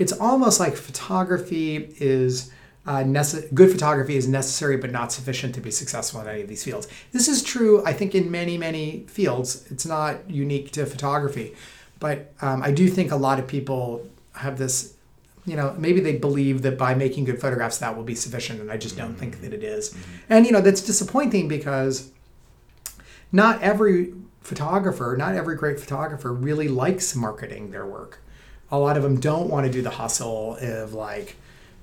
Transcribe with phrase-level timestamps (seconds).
[0.00, 2.50] it's almost like photography is
[2.86, 6.48] uh, nece- good photography is necessary but not sufficient to be successful in any of
[6.48, 6.88] these fields.
[7.12, 9.70] This is true, I think, in many, many fields.
[9.70, 11.54] It's not unique to photography.
[11.98, 14.94] But um, I do think a lot of people have this,
[15.44, 18.72] you know, maybe they believe that by making good photographs that will be sufficient, and
[18.72, 19.94] I just don't think that it is.
[20.30, 22.10] And, you know, that's disappointing because
[23.32, 28.20] not every photographer, not every great photographer really likes marketing their work.
[28.70, 31.36] A lot of them don't want to do the hustle of like,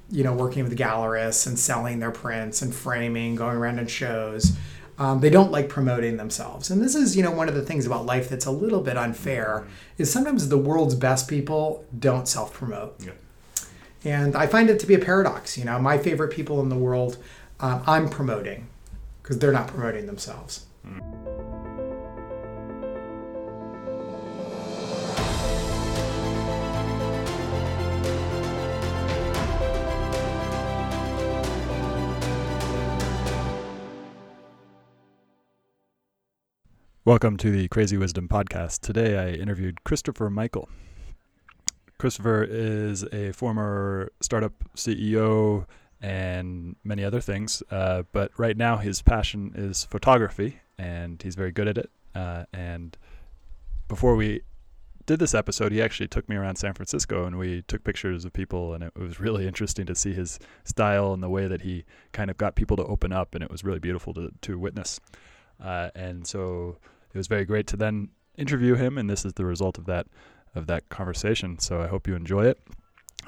[0.10, 4.56] you know, working with gallerists and selling their prints and framing, going around in shows.
[5.00, 6.72] Um, they don't like promoting themselves.
[6.72, 8.98] And this is, you know, one of the things about life that's a little bit
[8.98, 12.96] unfair is sometimes the world's best people don't self-promote.
[13.06, 13.12] Yeah.
[14.04, 15.58] And I find it to be a paradox.
[15.58, 17.18] You know, my favorite people in the world,
[17.60, 18.68] um, I'm promoting
[19.22, 20.66] because they're not promoting themselves.
[37.08, 38.82] Welcome to the Crazy Wisdom Podcast.
[38.82, 40.68] Today I interviewed Christopher Michel.
[42.00, 45.66] Christopher is a former startup CEO
[46.02, 51.54] and many other things, uh, but right now his passion is photography and he's very
[51.54, 51.90] good at it.
[52.14, 52.98] Uh, and
[53.88, 54.42] before we
[55.06, 58.34] did this episode, he actually took me around San Francisco and we took pictures of
[58.34, 61.86] people, and it was really interesting to see his style and the way that he
[62.12, 65.00] kind of got people to open up, and it was really beautiful to, to witness.
[65.64, 66.78] Uh, and so
[67.18, 70.06] it was very great to then interview him, and this is the result of that
[70.54, 71.58] of that conversation.
[71.58, 72.60] So I hope you enjoy it.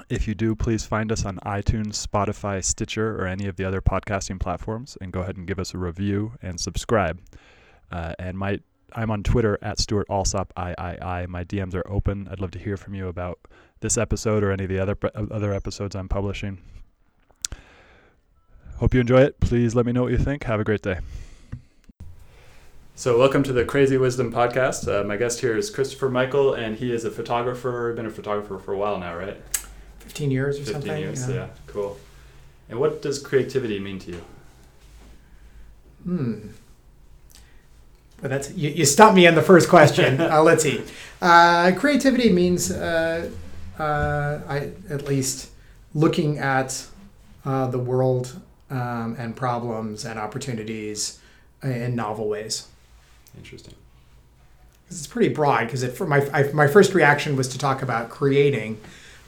[0.08, 3.80] If you do, please find us on iTunes, Spotify, Stitcher, or any of the other
[3.80, 7.20] podcasting platforms, and go ahead and give us a review and subscribe.
[7.90, 8.60] Uh, and my
[8.94, 11.26] I'm on Twitter at Stewart Alsop III.
[11.26, 12.28] My DMs are open.
[12.30, 13.40] I'd love to hear from you about
[13.80, 16.58] this episode or any of the other other episodes I'm publishing.
[18.76, 19.40] Hope you enjoy it.
[19.40, 20.44] Please let me know what you think.
[20.44, 21.00] Have a great day.
[23.00, 24.86] So, welcome to the Crazy Wisdom Podcast.
[24.86, 27.94] Uh, my guest here is Christopher Michel, and he is a photographer.
[27.94, 29.38] Been a photographer for a while now, right?
[30.00, 31.00] 15 years or 15 something.
[31.00, 31.46] years, you yeah.
[31.66, 31.96] Cool.
[32.68, 34.22] And what does creativity mean to you?
[36.04, 36.48] Hmm.
[38.20, 40.20] Well, that's you, you stumped me on the first question.
[40.30, 40.82] uh, let's see.
[41.22, 43.30] Uh, creativity means, uh,
[43.78, 45.48] uh, I at least
[45.94, 46.86] looking at
[47.46, 48.38] uh, the world
[48.68, 51.18] um, and problems and opportunities
[51.62, 52.66] in novel ways.
[53.36, 53.74] Interesting.
[54.88, 58.10] 'Cause It's pretty broad because for my I, my first reaction was to talk about
[58.10, 58.78] creating,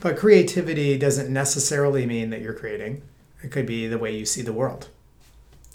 [0.01, 3.01] but creativity doesn't necessarily mean that you're creating.
[3.43, 4.87] It could be the way you see the world.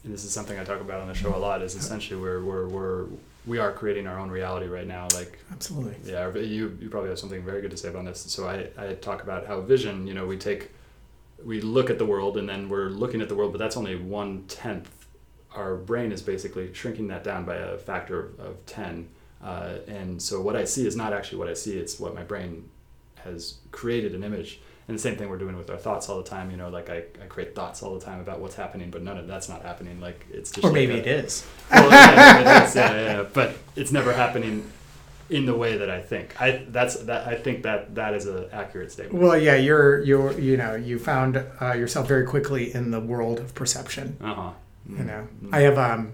[0.04, 1.62] And this is something I talk about on the show a lot.
[1.62, 3.04] Is essentially we're we're we're
[3.46, 5.08] we are creating our own reality right now.
[5.14, 5.94] Like Absolutely.
[6.04, 8.20] yeah, you you probably have something very good to say about this.
[8.28, 10.06] So I I talk about how vision.
[10.06, 10.70] You know, we take
[11.44, 13.96] we look at the world and then we're looking at the world, but that's only
[13.96, 14.90] one tenth.
[15.58, 19.08] Our brain is basically shrinking that down by a factor of, of ten.
[19.42, 21.78] Uh, and so what I see is not actually what I see.
[21.78, 22.68] It's what my brain
[23.24, 24.60] has created an image.
[24.88, 26.50] And the same thing we're doing with our thoughts all the time.
[26.50, 29.18] You know, like I, I create thoughts all the time about what's happening, but none
[29.18, 30.00] of that's not happening.
[30.00, 31.46] Like it's just Or like maybe a- it is.
[31.70, 34.64] well, yeah, yeah, yeah, yeah, but it's never happening
[35.28, 36.40] in the way that I think.
[36.40, 39.22] I that's that I think that that is an accurate statement.
[39.22, 43.38] Well, yeah, you're you're you know you found uh, yourself very quickly in the world
[43.40, 44.16] of perception.
[44.22, 44.50] Uh huh.
[44.88, 46.12] You know, I have um,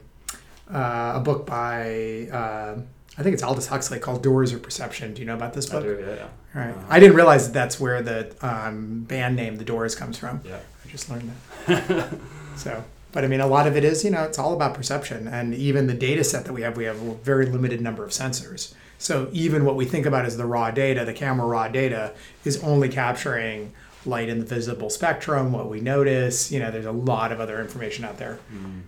[0.72, 2.76] uh, a book by uh,
[3.16, 5.14] I think it's Aldous Huxley called Doors of Perception.
[5.14, 5.84] Do you know about this book?
[5.84, 5.98] I do.
[6.00, 6.14] Yeah.
[6.14, 6.22] yeah.
[6.54, 6.76] All right.
[6.76, 6.86] Uh-huh.
[6.88, 10.40] I didn't realize that that's where the um, band name The Doors comes from.
[10.44, 10.58] Yeah.
[10.84, 11.30] I just learned
[11.66, 12.18] that.
[12.56, 15.26] So, but I mean, a lot of it is, you know, it's all about perception.
[15.26, 18.10] And even the data set that we have, we have a very limited number of
[18.10, 18.74] sensors.
[18.98, 22.12] So even what we think about as the raw data, the camera raw data,
[22.44, 23.72] is only capturing
[24.06, 26.50] light in the visible spectrum, what we notice.
[26.53, 28.38] You know, there's a lot of other information out there.
[28.53, 28.82] Mm.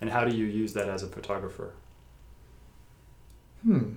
[0.00, 1.72] And how do you use that as a photographer?
[3.62, 3.94] Hmm.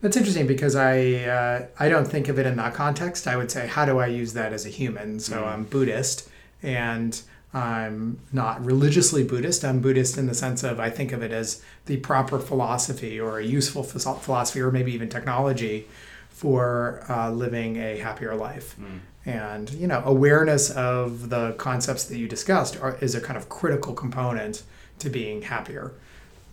[0.00, 3.26] That's interesting because I uh, I don't think of it in that context.
[3.26, 5.18] I would say, how do I use that as a human?
[5.18, 5.46] So Mhm.
[5.46, 6.28] I'm Buddhist,
[6.62, 7.20] and
[7.54, 9.64] I'm not religiously Buddhist.
[9.64, 13.38] I'm Buddhist in the sense of I think of it as the proper philosophy or
[13.38, 15.86] a useful philosophy or maybe even technology
[16.34, 18.74] for uh, living a happier life.
[18.78, 18.98] Mm.
[19.24, 23.48] And you know, awareness of the concepts that you discussed are, is a kind of
[23.48, 24.64] critical component
[24.98, 25.92] to being happier,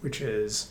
[0.01, 0.69] which is,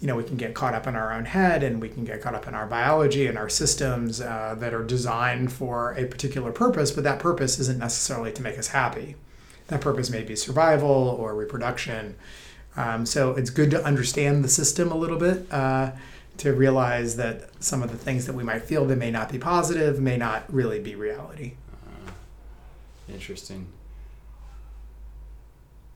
[0.00, 2.22] you know, we can get caught up in our own head and we can get
[2.22, 6.52] caught up in our biology and our systems uh, that are designed for a particular
[6.52, 9.16] purpose, but that purpose isn't necessarily to make us happy.
[9.66, 12.14] That purpose may be survival or reproduction.
[12.76, 15.90] Um, so it's good to understand the system a little bit uh,
[16.38, 19.38] to realize that some of the things that we might feel that may not be
[19.38, 21.54] positive may not really be reality.
[21.86, 22.10] Uh,
[23.08, 23.66] interesting.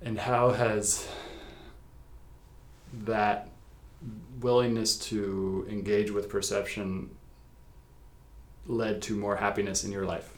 [0.02, 1.08] And how has
[3.04, 3.48] that
[4.40, 7.10] willingness to engage with perception
[8.66, 10.35] led to more happiness in your life?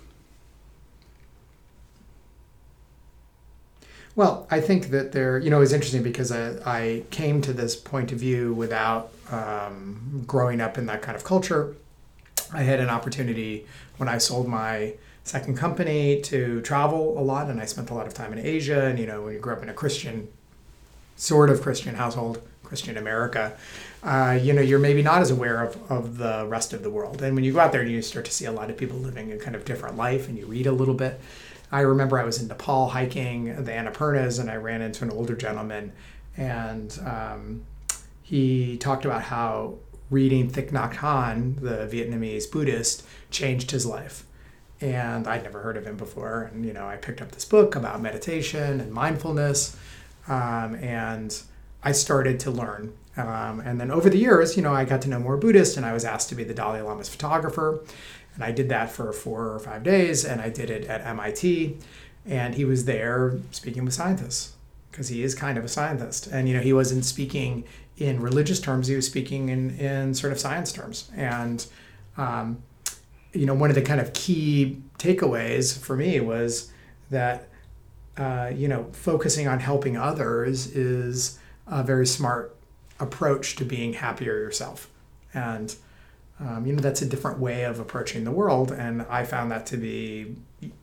[4.19, 7.77] Well, I think that there, you know, it's interesting because I, I came to this
[7.77, 11.77] point of view without um, growing up in that kind of culture.
[12.53, 13.65] I had an opportunity
[13.97, 18.09] when I sold my second company to travel a lot, and I spent a lot
[18.09, 18.87] of time in Asia.
[18.87, 20.27] And you know, when you grew up in a Christian,
[21.15, 23.57] sort of Christian household, Christian America,
[24.03, 27.23] uh, you know, you're maybe not as aware of, of the rest of the world.
[27.23, 29.31] And when you go out there, you start to see a lot of people living
[29.31, 31.21] a kind of different life, and you read a little bit.
[31.71, 35.37] I remember I was in Nepal hiking the Annapurnas and I ran into an older
[35.37, 35.93] gentleman
[36.37, 37.65] and um,
[38.23, 39.75] he talked about how
[40.11, 44.25] reading Thich Nhat Hanh, the Vietnamese Buddhist, changed his life.
[44.81, 46.51] And I'd never heard of him before.
[46.53, 49.77] And, you know, I picked up this book about meditation and mindfulness.
[50.29, 51.37] Um, and
[51.83, 52.93] I started to learn.
[53.17, 55.85] Um, and then over the years, you know, I got to know more Buddhists and
[55.85, 57.83] I was asked to be the Dalai Lama's photographer.
[58.39, 61.77] And I did that for four or five days, and I did it at MIT.
[62.25, 64.55] And he was there speaking with scientists
[64.91, 66.29] because he is kind of a scientist.
[66.29, 67.65] And you know, he wasn't speaking
[67.97, 71.11] in religious terms; he was speaking in in sort of science terms.
[71.17, 71.67] And
[72.17, 72.63] um,
[73.33, 76.71] you know, one of the kind of key takeaways for me was
[77.11, 77.49] that
[78.17, 82.57] uh, you know, focusing on helping others is a very smart
[83.01, 84.89] approach to being happier yourself.
[85.33, 85.75] And
[86.41, 89.67] um, you know that's a different way of approaching the world and i found that
[89.67, 90.35] to be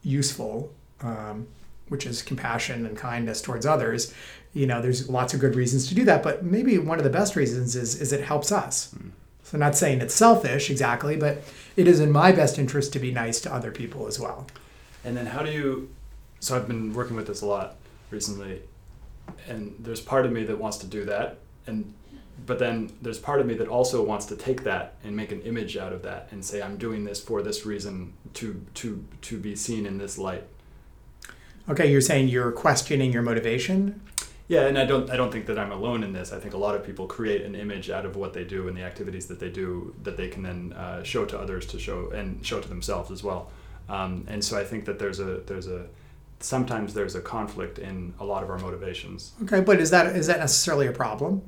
[0.03, 1.47] useful um,
[1.89, 4.13] which is compassion and kindness towards others.
[4.53, 7.09] You know there's lots of good reasons to do that but maybe one of the
[7.09, 8.93] best reasons is is it helps us.
[8.95, 9.11] Mm.
[9.43, 11.43] so not saying it's selfish exactly but
[11.75, 14.47] it is in my best interest to be nice to other people as well.
[15.03, 15.89] And then how do you
[16.39, 17.75] so i've been working with this a lot
[18.11, 18.61] recently
[19.47, 21.37] and there's part of me that wants to do that
[21.67, 21.93] and
[22.45, 25.41] but then there's part of me that also wants to take that and make an
[25.41, 29.37] image out of that and say i'm doing this for this reason to to to
[29.37, 30.43] be seen in this light.
[31.69, 34.01] Okay you're saying you're questioning your motivation?
[34.47, 36.33] Yeah and i don't i don't think that i'm alone in this.
[36.33, 38.77] I think a lot of people create an image out of what they do and
[38.77, 42.09] the activities that they do that they can then uh, show to others to show
[42.09, 43.49] and show to themselves as well.
[43.87, 45.87] Um, and so i think that there's a there's a
[46.41, 49.31] sometimes there's a conflict in a lot of our motivations.
[49.43, 51.41] Okay but is that is that necessarily a problem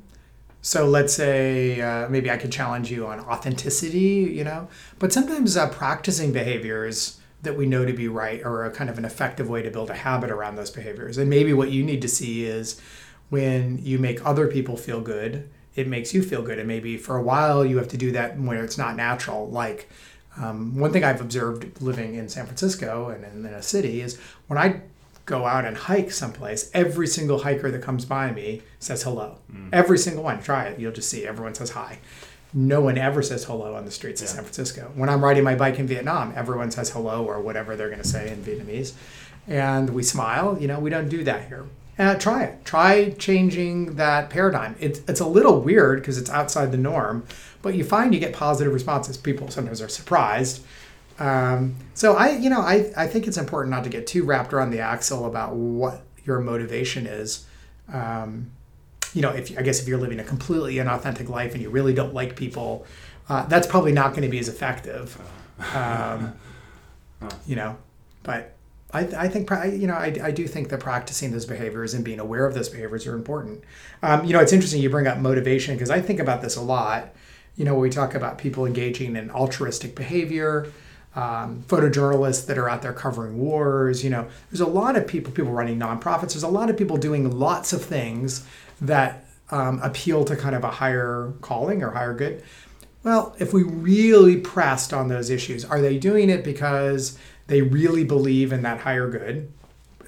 [0.67, 4.67] so let's say uh, maybe I could challenge you on authenticity, you know,
[4.99, 8.97] but sometimes uh, practicing behaviors that we know to be right are a kind of
[8.97, 11.17] an effective way to build a habit around those behaviors.
[11.17, 12.81] And maybe what you need to see is
[13.29, 16.59] when you make other people feel good, it makes you feel good.
[16.59, 19.49] And maybe for a while you have to do that where it's not natural.
[19.49, 19.87] Like
[20.35, 24.19] um, one thing I've observed living in San Francisco and in, in a city is
[24.47, 24.81] when I
[25.27, 29.37] go out and hike someplace, every single hiker that comes by me says hello.
[29.53, 29.69] Mm.
[29.71, 30.41] Every single one.
[30.41, 30.79] Try it.
[30.79, 31.99] You'll just see everyone says hi.
[32.53, 34.25] No one ever says hello on the streets yeah.
[34.25, 34.91] of San Francisco.
[34.95, 38.07] When I'm riding my bike in Vietnam, everyone says hello or whatever they're going to
[38.07, 38.93] say in Vietnamese.
[39.47, 40.57] And we smile.
[40.59, 41.65] You know, we don't do that here.
[41.99, 42.63] Uh, try it.
[42.63, 44.75] Try changing that paradigm.
[44.79, 47.25] It's, it's a little weird because it's outside the norm,
[47.61, 49.17] but you find you get positive responses.
[49.17, 50.63] People sometimes are surprised
[51.19, 54.53] um, so I, you know, I, I think it's important not to get too wrapped
[54.53, 57.45] around the axle about what your motivation is.
[57.91, 58.51] Um,
[59.13, 61.93] you know, if I guess if you're living a completely inauthentic life and you really
[61.93, 62.85] don't like people,
[63.29, 65.19] uh, that's probably not going to be as effective.
[65.73, 66.33] Um,
[67.47, 67.77] you know,
[68.23, 68.53] but
[68.93, 72.19] I, I think you know I, I do think that practicing those behaviors and being
[72.19, 73.63] aware of those behaviors are important.
[74.03, 76.61] Um, you know, it's interesting you bring up motivation because I think about this a
[76.61, 77.13] lot.
[77.55, 80.71] You know, when we talk about people engaging in altruistic behavior,
[81.17, 84.03] um, photojournalists that are out there covering wars.
[84.03, 86.33] You know, there's a lot of people, people running nonprofits.
[86.33, 88.45] There's a lot of people doing lots of things
[88.79, 92.43] that um, appeal to kind of a higher calling or higher good.
[93.01, 98.03] Well, if we really pressed on those issues, are they doing it because they really
[98.03, 99.51] believe in that higher good?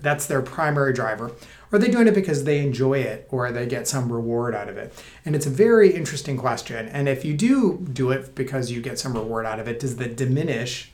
[0.02, 1.32] That's their primary driver.
[1.72, 4.70] Or are they doing it because they enjoy it or they get some reward out
[4.70, 4.94] of it?
[5.26, 6.88] And it's a very interesting question.
[6.88, 9.96] And if you do do it because you get some reward out of it, does
[9.96, 10.92] that diminish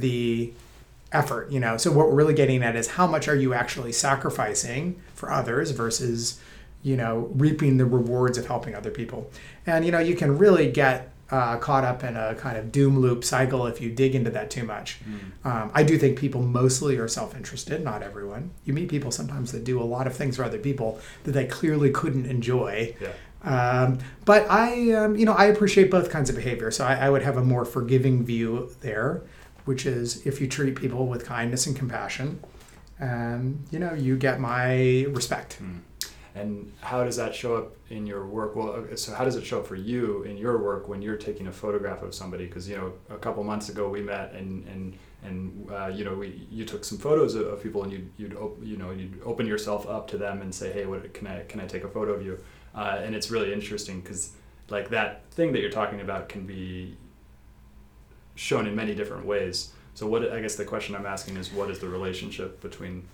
[0.00, 0.52] the
[1.12, 3.92] effort you know so what we're really getting at is how much are you actually
[3.92, 6.40] sacrificing for others versus
[6.82, 9.30] you know reaping the rewards of helping other people
[9.66, 12.98] and you know you can really get uh, caught up in a kind of doom
[13.00, 15.00] loop cycle if you dig into that too much.
[15.04, 15.50] Mm.
[15.50, 18.52] Um, I do think people mostly are self interested, not everyone.
[18.64, 21.46] You meet people sometimes that do a lot of things for other people that they
[21.46, 22.94] clearly couldn't enjoy.
[23.00, 23.12] Yeah.
[23.42, 26.70] Um, but I, um, you know, I appreciate both kinds of behavior.
[26.70, 29.22] So I, I would have a more forgiving view there,
[29.66, 32.40] which is if you treat people with kindness and compassion,
[33.00, 35.58] um, you know, you get my respect.
[35.62, 35.80] Mm.
[36.34, 38.56] And how does that show up in your work?
[38.56, 41.16] Well, uh, so how does it show up for you in your work when you're
[41.16, 42.46] taking a photograph of somebody?
[42.46, 46.14] Because you know, a couple months ago we met, and and and uh, you know,
[46.14, 49.46] we you took some photos of, people, and you'd you'd op- you know you'd open
[49.46, 52.12] yourself up to them and say, hey, what can I can I take a photo
[52.12, 52.38] of you?
[52.74, 54.32] Uh, and it's really interesting because
[54.68, 56.98] like that thing that you're talking about can be
[58.36, 59.72] shown in many different ways.
[59.94, 63.08] So what I guess the question I'm asking is, what is the relationship between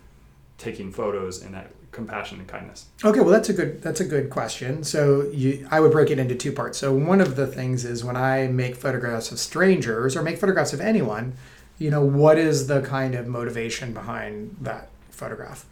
[0.58, 2.86] taking photos and that compassion and kindness?
[3.04, 4.84] Okay, well that's a good that's a good question.
[4.84, 6.78] So you, I would break it into two parts.
[6.78, 10.72] So one of the things is when I make photographs of strangers or make photographs
[10.72, 11.34] of anyone,
[11.78, 15.66] you know, what is the kind of motivation behind that photograph?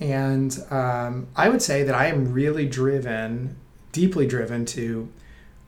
[0.00, 3.56] And um, I would say that I am really driven,
[3.92, 5.08] deeply driven to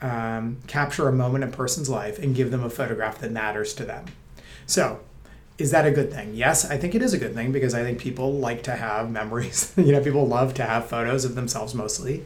[0.00, 3.74] um, capture a moment in a person's life and give them a photograph that matters
[3.74, 4.06] to them.
[4.66, 5.00] So
[5.58, 6.34] is that a good thing?
[6.34, 9.10] Yes, I think it is a good thing because I think people like to have
[9.10, 9.72] memories.
[9.76, 12.24] you know, people love to have photos of themselves mostly.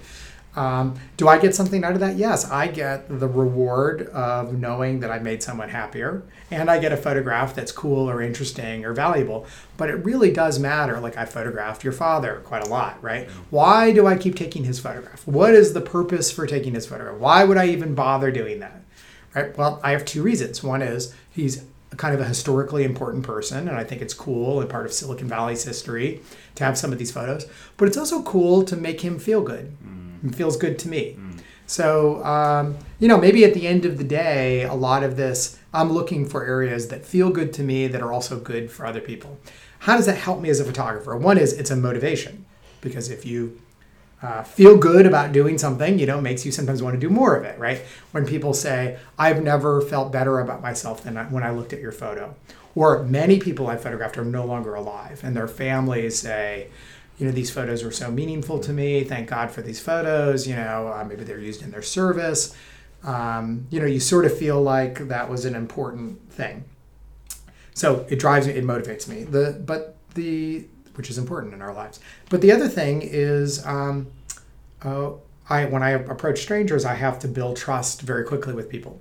[0.55, 2.17] Um, do I get something out of that?
[2.17, 6.93] Yes, I get the reward of knowing that I made someone happier, and I get
[6.93, 9.47] a photograph that's cool or interesting or valuable.
[9.79, 11.01] But it really does matter.
[11.01, 13.31] Like I photographed your father quite a lot, right?
[13.49, 15.27] Why do I keep taking his photograph?
[15.27, 17.19] What is the purpose for taking his photograph?
[17.19, 18.83] Why would I even bother doing that?
[19.35, 19.57] Right?
[19.57, 20.63] Well, I have two reasons.
[20.63, 21.65] One is he's
[21.97, 25.29] kind of a historically important person, and I think it's cool and part of Silicon
[25.29, 26.21] Valley's history
[26.55, 27.47] to have some of these photos.
[27.77, 29.77] But it's also cool to make him feel good.
[30.25, 31.17] It feels good to me.
[31.19, 31.41] Mm.
[31.67, 35.59] So, um, you know, maybe at the end of the day, a lot of this,
[35.73, 39.01] I'm looking for areas that feel good to me that are also good for other
[39.01, 39.39] people.
[39.81, 41.17] How does that help me as a photographer?
[41.17, 42.45] One is it's a motivation
[42.81, 43.61] because if you
[44.23, 47.37] uh, feel good about doing something, you know, makes you sometimes want to do more
[47.37, 47.81] of it, right?
[48.13, 51.91] When people say, I've never felt better about myself than when I looked at your
[51.91, 52.35] photo.
[52.75, 56.69] Or many people I photographed are no longer alive, and their families say,
[57.23, 59.05] you know, these photos were so meaningful to me.
[59.05, 60.45] Thank God for these photos.
[60.45, 62.53] You know, uh, maybe they're used in their service.
[63.05, 66.65] Um, you know, you sort of feel like that was an important thing.
[67.75, 69.23] So it drives me, it motivates me.
[69.23, 72.01] The but the which is important in our lives.
[72.29, 74.09] But the other thing is, um,
[74.83, 75.13] uh,
[75.49, 79.01] I when I approach strangers, I have to build trust very quickly with people.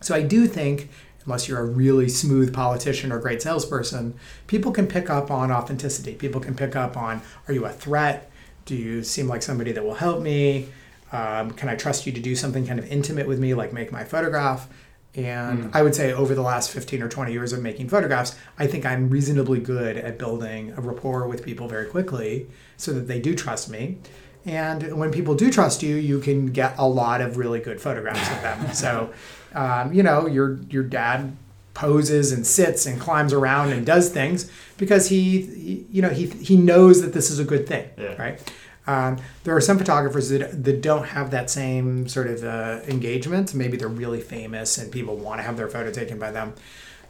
[0.00, 0.88] So I do think,
[1.24, 4.14] unless you're a really smooth politician or great salesperson,
[4.46, 6.14] people can pick up on authenticity.
[6.14, 8.30] People can pick up on, are you a threat?
[8.64, 10.68] Do you seem like somebody that will help me?
[11.12, 13.92] Um, can I trust you to do something kind of intimate with me, like make
[13.92, 14.68] my photograph?
[15.14, 15.70] And mm.
[15.74, 18.86] I would say over the last 15 or 20 years of making photographs, I think
[18.86, 22.46] I'm reasonably good at building a rapport with people very quickly
[22.76, 23.98] so that they do trust me.
[24.46, 28.30] And when people do trust you, you can get a lot of really good photographs
[28.30, 28.72] of them.
[28.74, 29.12] so,
[29.54, 31.36] um, you know, your your dad
[31.74, 36.26] poses and sits and climbs around and does things because he, he you know, he
[36.26, 38.20] he knows that this is a good thing, yeah.
[38.20, 38.52] right?
[38.86, 43.54] Um, there are some photographers that, that don't have that same sort of uh, engagement.
[43.54, 46.54] Maybe they're really famous and people want to have their photo taken by them.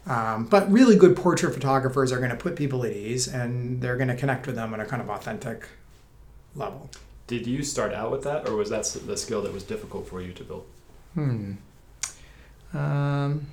[0.05, 3.97] Um, but really good portrait photographers are going to put people at ease and they're
[3.97, 5.67] going to connect with them on a kind of authentic
[6.55, 6.89] level.
[7.31, 10.21] Did you start out with that, or was that the skill that was difficult for
[10.21, 10.65] you to build?
[11.13, 11.53] Hmm.
[12.73, 13.47] Um,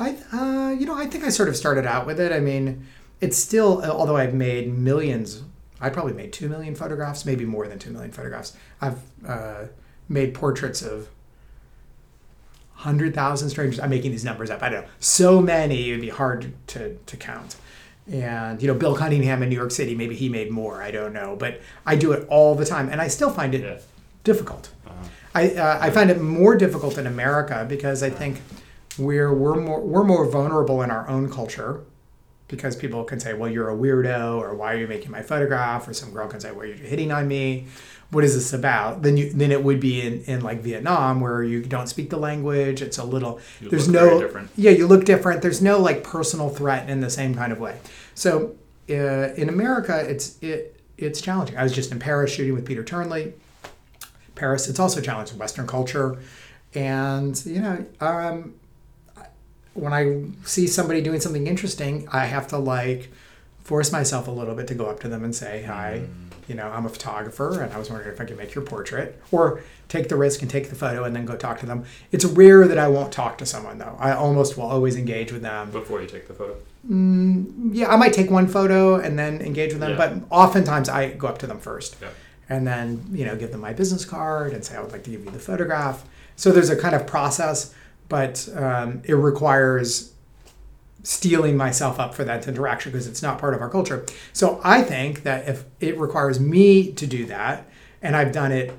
[0.00, 2.32] I, uh, you know, I think I sort of started out with it.
[2.32, 2.84] I mean,
[3.20, 5.44] it's still, although I've made millions
[5.80, 8.54] I probably made 2 million photographs, maybe more than 2 million photographs.
[8.80, 9.66] I've uh,
[10.08, 11.08] made portraits of
[12.74, 13.78] 100,000 strangers.
[13.78, 14.62] I'm making these numbers up.
[14.62, 14.90] I don't know.
[14.98, 17.56] So many, it would be hard to, to count.
[18.10, 20.82] And, you know, Bill Cunningham in New York City, maybe he made more.
[20.82, 21.36] I don't know.
[21.36, 22.88] But I do it all the time.
[22.88, 23.78] And I still find it yeah.
[24.24, 24.70] difficult.
[24.86, 25.08] Uh-huh.
[25.34, 28.40] I, uh, I find it more difficult in America because I think
[28.98, 31.84] we're, we're, more, we're more vulnerable in our own culture
[32.48, 35.86] because people can say, well, you're a weirdo, or why are you making my photograph?
[35.86, 37.66] Or some girl can say, well, you're hitting on me.
[38.10, 39.02] What is this about?
[39.02, 42.16] Then you then it would be in, in like Vietnam where you don't speak the
[42.16, 42.80] language.
[42.80, 45.42] It's a little you there's no yeah you look different.
[45.42, 47.78] There's no like personal threat in the same kind of way.
[48.14, 48.56] So
[48.88, 51.58] uh, in America, it's it it's challenging.
[51.58, 53.34] I was just in Paris shooting with Peter Turnley.
[54.34, 56.18] Paris, it's also challenging Western culture,
[56.74, 58.54] and you know um,
[59.78, 63.10] when I see somebody doing something interesting, I have to like
[63.64, 66.48] force myself a little bit to go up to them and say, "Hi, mm.
[66.48, 69.20] you know, I'm a photographer, and I was wondering if I could make your portrait,"
[69.30, 71.84] or take the risk and take the photo and then go talk to them.
[72.12, 73.96] It's rare that I won't talk to someone though.
[73.98, 76.56] I almost will always engage with them before you take the photo.
[76.90, 79.96] Mm, yeah, I might take one photo and then engage with them, yeah.
[79.96, 81.96] but oftentimes I go up to them first.
[82.00, 82.08] Yeah.
[82.50, 85.10] and then you know give them my business card and say I would like to
[85.10, 86.04] give you the photograph.
[86.36, 87.74] So there's a kind of process,
[88.08, 90.12] but um, it requires
[91.02, 94.04] steeling myself up for that interaction because it's not part of our culture.
[94.32, 97.66] So I think that if it requires me to do that,
[98.02, 98.74] and I've done it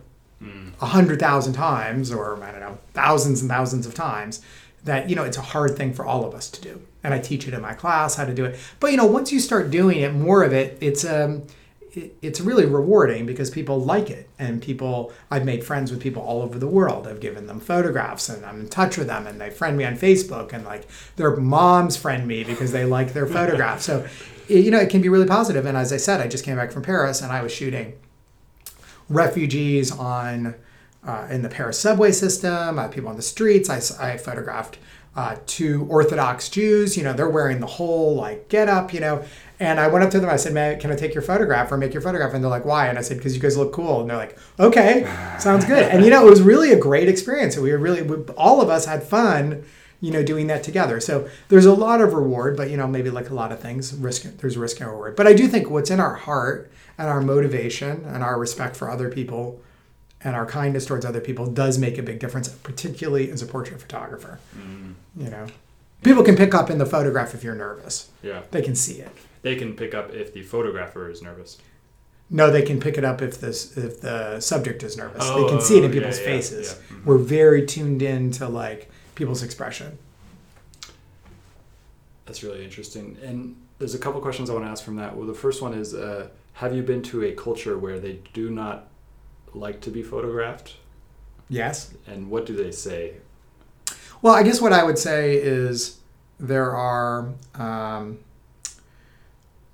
[0.82, 4.42] a hundred thousand times, or I don't know, thousands and thousands of times,
[4.84, 6.82] that you know it's a hard thing for all of us to do.
[7.04, 8.60] And I teach it in my class how to do it.
[8.80, 11.44] But you know, once you start doing it, more of it, it's um,
[11.94, 15.12] it, it's really rewarding because people like it, and people.
[15.32, 17.08] I've made friends with people all over the world.
[17.08, 19.98] I've given them photographs, and I'm in touch with them, and they friend me on
[19.98, 23.86] Facebook, and like their moms friend me because they like their photographs.
[23.86, 24.08] So,
[24.48, 25.66] you know, it can be really positive.
[25.66, 27.94] And as I said, I just came back from Paris, and I was shooting
[29.10, 30.56] refugees on
[31.06, 33.70] uh, in the Paris subway system, uh, people on the streets.
[33.70, 34.78] I photographed
[35.16, 36.96] uh, two Orthodox Jews.
[36.96, 38.94] You know, they're wearing the whole like get up.
[38.94, 39.26] You know,
[39.60, 40.30] and I went up to them.
[40.30, 42.66] I said, "Man, can I take your photograph or make your photograph?" And they're like,
[42.66, 45.04] "Why?" And I said, "Because you guys look cool." And they're like, "Okay,
[45.40, 47.58] sounds good." And you know, it was really a great experience.
[47.58, 49.64] We were really, we, all of us had fun.
[50.02, 51.02] You know, doing that together.
[51.02, 53.94] So there's a lot of reward, but you know, maybe like a lot of things,
[53.94, 54.24] risk.
[54.38, 55.18] There's risk and reward.
[55.18, 58.90] But I do think what's in our heart and our motivation and our respect for
[58.90, 59.60] other people
[60.24, 63.80] and our kindness towards other people does make a big difference, particularly as a portrait
[63.82, 64.40] photographer.
[65.16, 65.48] You know,
[66.04, 68.10] people can pick up in the photograph if you're nervous.
[68.22, 68.42] Yeah.
[68.52, 69.10] They can see it.
[69.42, 71.58] They can pick up if the photographer is nervous.
[72.30, 75.24] No, they can pick it up if this if the subject is nervous.
[75.24, 76.76] they Oh, can see it in people's yeah, faces.
[76.92, 76.98] yeah.
[76.98, 77.06] Mhm.
[77.06, 79.98] We're very tuned in to like people's expression.
[82.26, 83.18] That's really interesting.
[83.24, 85.16] And there's a couple questions I want to ask from that.
[85.16, 88.50] Well, the first one is uh, Have you been to a culture where they do
[88.52, 88.88] not
[89.54, 90.76] like to be photographed?
[91.50, 91.94] Yes.
[92.08, 93.16] And what do they say?
[94.22, 96.00] Well, I guess what I would say is
[96.40, 97.30] there are.
[97.56, 98.20] Um,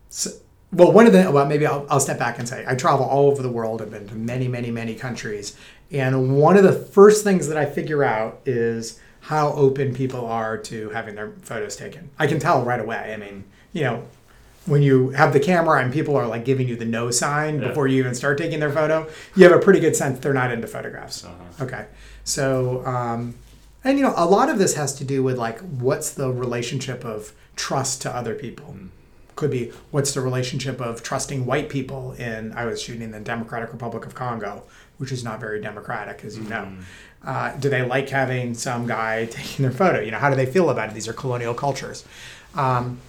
[0.09, 0.41] s
[0.71, 3.31] well, one of the well, maybe I'll, I'll step back and say I travel all
[3.31, 3.81] over the world.
[3.81, 5.55] I've been to many, many, many countries,
[5.91, 10.57] and one of the first things that I figure out is how open people are
[10.57, 12.09] to having their photos taken.
[12.19, 13.13] I can tell right away.
[13.13, 14.05] I mean, you know,
[14.65, 17.67] when you have the camera and people are like giving you the no sign Yeah.
[17.69, 20.51] before you even start taking their photo, you have a pretty good sense they're not
[20.51, 21.23] into photographs.
[21.23, 21.63] Uh-huh.
[21.65, 21.85] Okay.
[22.23, 23.35] So, um,
[23.83, 27.05] and you know, a lot of this has to do with like what's the relationship
[27.05, 28.75] of trust to other people.
[29.35, 32.51] Could be what's the relationship of trusting white people in.
[32.53, 34.63] I was shooting in the Democratic Republic of Congo,
[34.97, 36.69] which is not very democratic, as you know.
[37.23, 39.99] Uh, do they like having some guy taking their photo?
[39.99, 40.93] You know, how do they feel about it?
[40.95, 42.05] These are colonial cultures.
[42.55, 42.99] Um,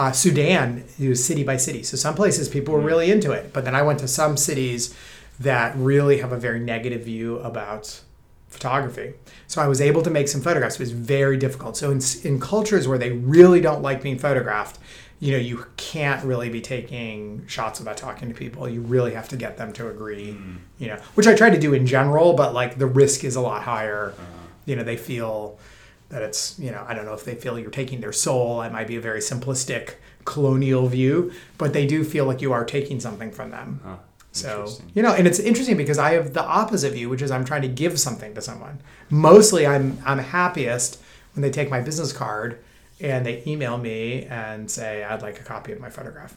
[0.00, 1.82] uh, Sudan is city by city.
[1.82, 2.86] So some places people were mm.
[2.86, 4.94] really into it, but then I went to some cities
[5.38, 8.00] that really have a very negative view about
[8.48, 9.12] photography.
[9.46, 10.76] So I was able to make some photographs.
[10.76, 11.76] It was very difficult.
[11.76, 14.78] So in, in cultures where they really don't like being photographed,
[15.18, 18.66] you know, you can't really be taking shots without talking to people.
[18.66, 20.56] You really have to get them to agree, mm.
[20.78, 23.42] you know, which I try to do in general, but like the risk is a
[23.42, 24.14] lot higher.
[24.16, 24.46] Uh-huh.
[24.64, 25.58] You know, they feel
[26.10, 28.62] that it's, you know, I don't know if they feel you're taking their soul.
[28.62, 29.94] It might be a very simplistic
[30.24, 33.80] colonial view, but they do feel like you are taking something from them.
[34.32, 37.44] So, you know, and it's interesting because I have the opposite view, which is I'm
[37.44, 38.80] trying to give something to someone.
[39.08, 41.00] Mostly I'm I'm happiest
[41.34, 42.60] when they take my business card
[43.00, 46.36] and they email me and say I'd like a copy of my photograph.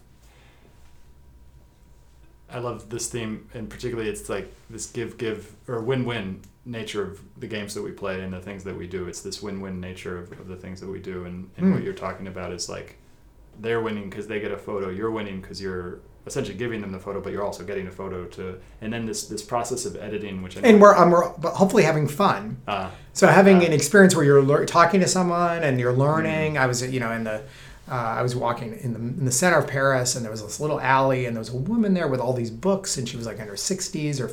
[2.49, 7.03] I love this theme, and particularly it's like this give give or win win nature
[7.03, 9.07] of the games that we play and the things that we do.
[9.07, 11.73] It's this win win nature of, of the things that we do, and, and Mm.
[11.73, 12.97] what you're talking about is like
[13.59, 14.89] they're winning because they get a photo.
[14.89, 18.25] You're winning because you're essentially giving them the photo, but you're also getting a photo
[18.25, 21.83] to, and then this this process of editing, which I and we're I'm but hopefully
[21.83, 22.57] having fun.
[22.67, 26.57] uh, So having Uh, an experience where you're lear- talking to someone and you're learning.
[26.57, 27.41] I was, you know, in the,
[27.91, 30.61] uh, I was walking in the in the center of Paris, and there was this
[30.61, 33.25] little alley, and there was a woman there with all these books, and she was
[33.25, 34.31] like in her 60s, or,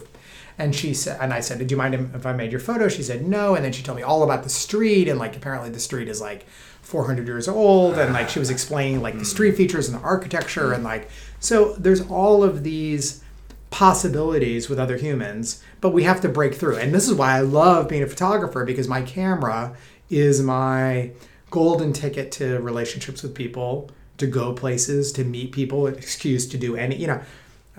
[0.60, 3.02] and she said, and I said, "Do you mind if I made your photo?" She
[3.02, 5.80] said, "No," and then she told me all about the street, and like apparently the
[5.80, 6.46] street is like
[6.82, 9.56] 400 years old, and like she was explaining like the street hmm.
[9.56, 11.08] features and the architecture, and like
[11.40, 13.24] so there's all of these
[13.70, 16.76] possibilities with other humans, but we have to break through.
[16.76, 19.74] And this is why I love being a photographer because my camera
[20.10, 21.12] is my
[21.50, 26.76] golden ticket to relationships with people, to go places, to meet people, excuse to do
[26.76, 27.22] any, you know,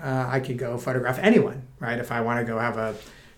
[0.00, 1.98] uh, I could go photograph anyone, right?
[1.98, 2.94] If I want to go have a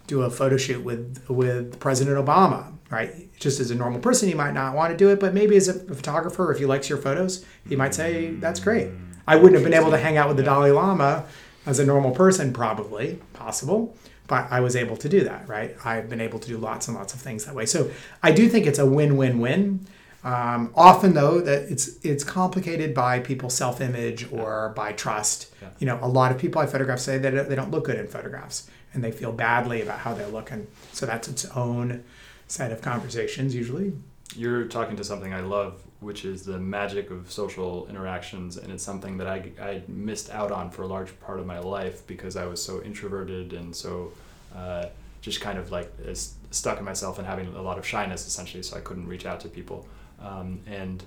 [0.06, 3.32] do a photo shoot with with President Obama, right?
[3.38, 5.68] Just as a normal person, he might not want to do it, but maybe as
[5.68, 8.90] a photographer, if he likes your photos, he might say that's great.
[9.26, 11.24] I wouldn't have been able to hang out with the Dalai Lama
[11.66, 15.74] as a normal person, probably possible, but I was able to do that, right?
[15.84, 17.64] I've been able to do lots and lots of things that way.
[17.64, 17.90] So
[18.22, 19.86] I do think it's a win-win-win.
[20.24, 25.54] Um, often, though, that it's it's complicated by people's self-image or by trust.
[25.60, 25.68] Yeah.
[25.78, 28.06] You know, a lot of people I photograph say that they don't look good in
[28.06, 32.04] photographs, and they feel badly about how they look, and so that's its own
[32.48, 33.92] set of conversations usually.
[34.34, 38.82] You're talking to something I love, which is the magic of social interactions, and it's
[38.82, 42.36] something that I, I missed out on for a large part of my life because
[42.36, 44.12] I was so introverted and so
[44.56, 44.86] uh,
[45.20, 46.14] just kind of like uh,
[46.50, 49.40] stuck in myself and having a lot of shyness essentially, so I couldn't reach out
[49.40, 49.86] to people.
[50.24, 51.02] Um, and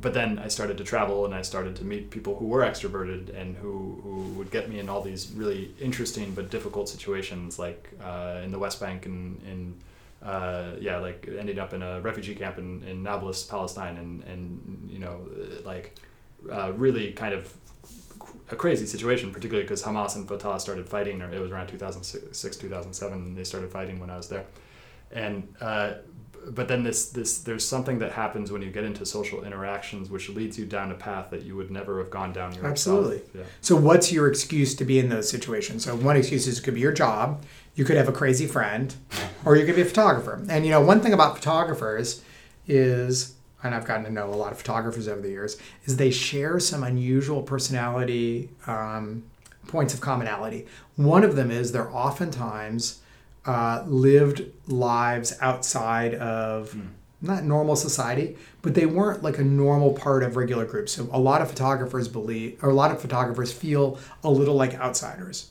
[0.00, 3.36] but then I started to travel and I started to meet people who were extroverted
[3.36, 7.90] and who, who would get me in all these really interesting but difficult situations, like
[8.00, 9.74] uh, in the West Bank and in
[10.22, 14.88] uh, yeah, like ending up in a refugee camp in, in Nablus, Palestine, and and
[14.90, 15.96] you know, uh, like
[16.50, 17.52] uh, really kind of
[18.50, 22.56] a crazy situation, particularly because Hamas and Fatah started fighting, or it was around 2006,
[22.56, 24.44] 2007, they started fighting when I was there,
[25.10, 25.94] and uh,
[26.48, 30.28] but then this this there's something that happens when you get into social interactions, which
[30.28, 32.70] leads you down a path that you would never have gone down yourself.
[32.70, 33.22] Absolutely.
[33.34, 33.42] Yeah.
[33.60, 35.84] So, what's your excuse to be in those situations?
[35.84, 37.42] So, one excuse is it could be your job.
[37.74, 38.94] You could have a crazy friend,
[39.44, 40.42] or you could be a photographer.
[40.48, 42.22] And you know, one thing about photographers
[42.66, 46.10] is, and I've gotten to know a lot of photographers over the years, is they
[46.10, 49.24] share some unusual personality um,
[49.66, 50.66] points of commonality.
[50.96, 53.00] One of them is they're oftentimes
[53.46, 56.76] uh, lived lives outside of
[57.22, 60.92] not normal society, but they weren't like a normal part of regular groups.
[60.92, 64.74] So a lot of photographers believe, or a lot of photographers feel a little like
[64.74, 65.50] outsiders.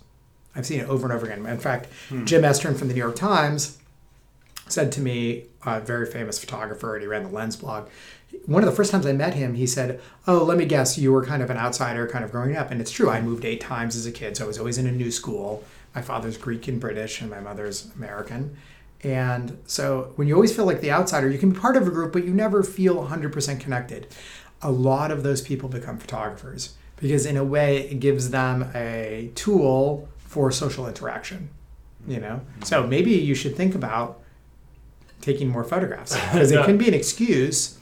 [0.56, 1.46] I've seen it over and over again.
[1.46, 1.88] In fact,
[2.26, 3.78] Jim Estrin from the New York Times
[4.68, 7.90] said to me, a very famous photographer, and he ran the Lens blog.
[8.46, 11.12] One of the first times I met him, he said, "Oh, let me guess, you
[11.12, 13.10] were kind of an outsider, kind of growing up." And it's true.
[13.10, 15.64] I moved eight times as a kid, so I was always in a new school.
[15.96, 18.58] My father's Greek and British, and my mother's American.
[19.04, 21.92] And so when you always feel like the outsider, you can be part of a
[21.92, 24.08] group, but you never feel 100% connected.
[24.62, 29.32] A lot of those people become photographers because, in a way, it gives them a
[29.36, 31.50] tool for social interaction.
[32.08, 34.22] You know, so maybe you should think about
[35.22, 37.78] taking more photographs because it can be an excuse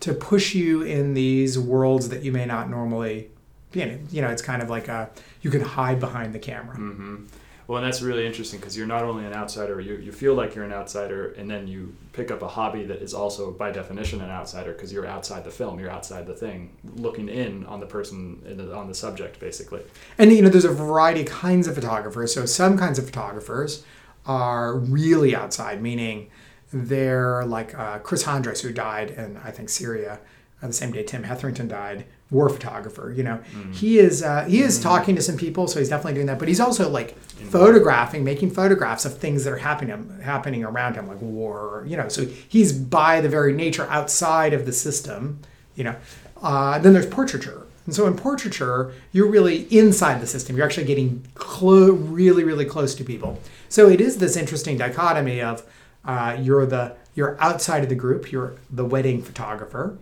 [0.00, 3.30] to push you in these worlds that you may not normally
[3.72, 4.06] be in.
[4.10, 5.10] You know, it's kind of like a
[5.42, 6.76] you can hide behind the camera.
[6.76, 7.24] hmm
[7.68, 10.54] Well, and that's really interesting because you're not only an outsider, you, you feel like
[10.54, 14.22] you're an outsider, and then you pick up a hobby that is also, by definition,
[14.22, 17.84] an outsider because you're outside the film, you're outside the thing, looking in on the
[17.84, 19.82] person, the, on the subject, basically.
[20.16, 22.32] And you know, there's a variety of kinds of photographers.
[22.32, 23.84] So some kinds of photographers
[24.24, 26.30] are really outside, meaning
[26.72, 30.20] they're like uh, Chris Hondros, who died in I think Syria
[30.62, 32.06] uh, the same day Tim Hetherington died.
[32.30, 33.38] War photographer, you know,
[33.72, 36.38] he is uh, he is talking to some people, so he's definitely doing that.
[36.38, 41.08] But he's also like photographing, making photographs of things that are happening happening around him,
[41.08, 42.08] like war, or, you know.
[42.08, 45.40] So he's by the very nature outside of the system,
[45.74, 45.96] you know.
[46.42, 50.54] Uh, then there's portraiture, and so in portraiture, you're really inside the system.
[50.56, 53.40] You're actually getting clo- really, really close to people.
[53.70, 55.62] So it is this interesting dichotomy of
[56.04, 58.30] uh, you're the you're outside of the group.
[58.30, 59.98] You're the wedding photographer,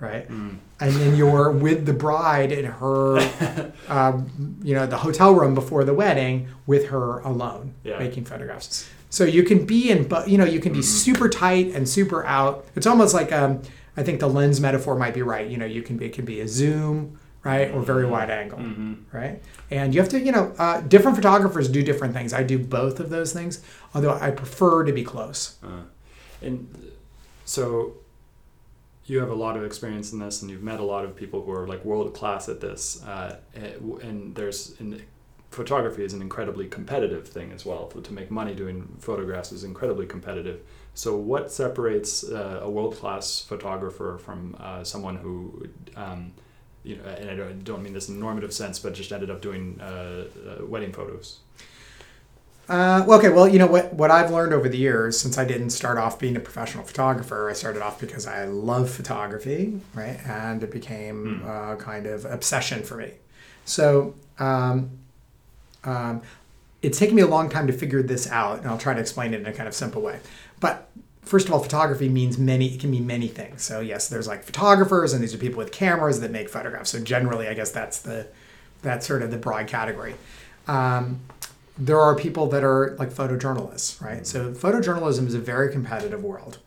[0.00, 0.26] right?
[0.84, 3.18] And then you're with the bride in her,
[3.88, 4.20] uh,
[4.62, 7.98] you know, the hotel room before the wedding with her alone, Yeah.
[7.98, 8.88] making photographs.
[9.08, 12.26] So you can be in, but you know, you can be super tight and super
[12.26, 12.66] out.
[12.76, 13.62] It's almost like um,
[13.96, 15.48] I think the lens metaphor might be right.
[15.48, 18.58] You know, you can be it can be a zoom, right, or very wide angle,
[19.12, 19.40] right.
[19.70, 22.32] And you have to, you know, uh, different photographers do different things.
[22.34, 23.60] I do both of those things,
[23.94, 25.56] although I prefer to be close.
[25.62, 25.84] Uh,
[26.42, 26.68] and
[27.44, 27.94] so
[29.06, 31.42] you have a lot of experience in this and you've met a lot of people
[31.42, 35.02] who are like world class at this uh, and- and there's and
[35.50, 40.06] photography is an incredibly competitive thing as well to make money doing photographs is incredibly
[40.06, 40.60] competitive
[40.94, 46.32] so what separates uh, a world class photographer from uh, someone who um,
[46.84, 49.80] you know, and I don't, mean this in normative sense, but just ended up doing
[49.80, 50.26] uh,
[50.60, 51.40] uh, wedding photos.
[52.66, 53.92] Uh, well, okay, well, you know what?
[53.92, 57.50] What I've learned over the years, since I didn't start off being a professional photographer,
[57.50, 60.18] I started off because I love photography, right?
[60.26, 63.12] And it became a kind of obsession for me.
[63.66, 64.90] So um,
[65.84, 66.22] um,
[66.80, 69.34] it's taken me a long time to figure this out, and I'll try to explain
[69.34, 70.20] it in a kind of simple way.
[70.58, 70.88] But
[71.20, 72.74] first of all, photography means many.
[72.74, 73.62] It can mean many things.
[73.62, 76.90] So yes, there's like photographers, and these are people with cameras that make photographs.
[76.90, 78.26] So generally, I guess that's the
[78.80, 80.14] that's sort of the broad category.
[80.66, 81.20] Um,
[81.76, 84.22] there are people that are like photojournalists, right?
[84.22, 84.24] Mm-hmm.
[84.24, 86.58] So photojournalism is a very competitive world,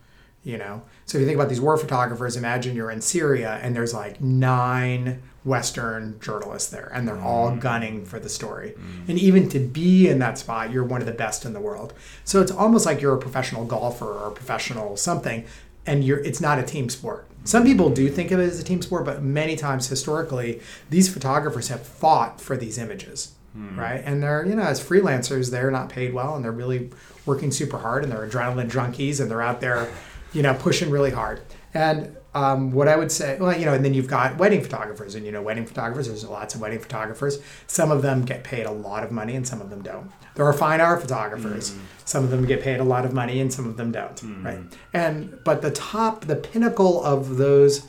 [0.44, 0.82] you know.
[1.06, 4.20] So if you think about these war photographers, imagine you're in Syria and there's like
[4.20, 7.60] nine Western journalists there, and they're all mm-hmm.
[7.60, 8.70] gunning for the story.
[8.70, 9.10] Mm-hmm.
[9.10, 11.94] And even to be in that spot, you're one of the best in the world.
[12.24, 15.46] So it's almost like you're a professional golfer or a professional something,
[15.86, 17.24] and you're it's not a team sport.
[17.44, 21.08] Some people do think of it as a team sport, but many times historically, these
[21.10, 23.32] photographers have fought for these images,
[23.76, 24.02] right?
[24.04, 26.90] And they're you know as freelancers, they're not paid well, and they're really
[27.26, 29.88] working super hard, and they're adrenaline junkies, and they're out there,
[30.32, 31.42] you know, pushing really hard.
[31.74, 35.14] And um, what I would say, well, you know, and then you've got wedding photographers,
[35.14, 36.08] and you know, wedding photographers.
[36.08, 37.40] There's lots of wedding photographers.
[37.66, 40.10] Some of them get paid a lot of money, and some of them don't.
[40.34, 41.74] There are fine art photographers.
[42.04, 44.22] Some of them get paid a lot of money, and some of them don't.
[44.44, 44.60] Right.
[44.92, 47.86] And but the top, the pinnacle of those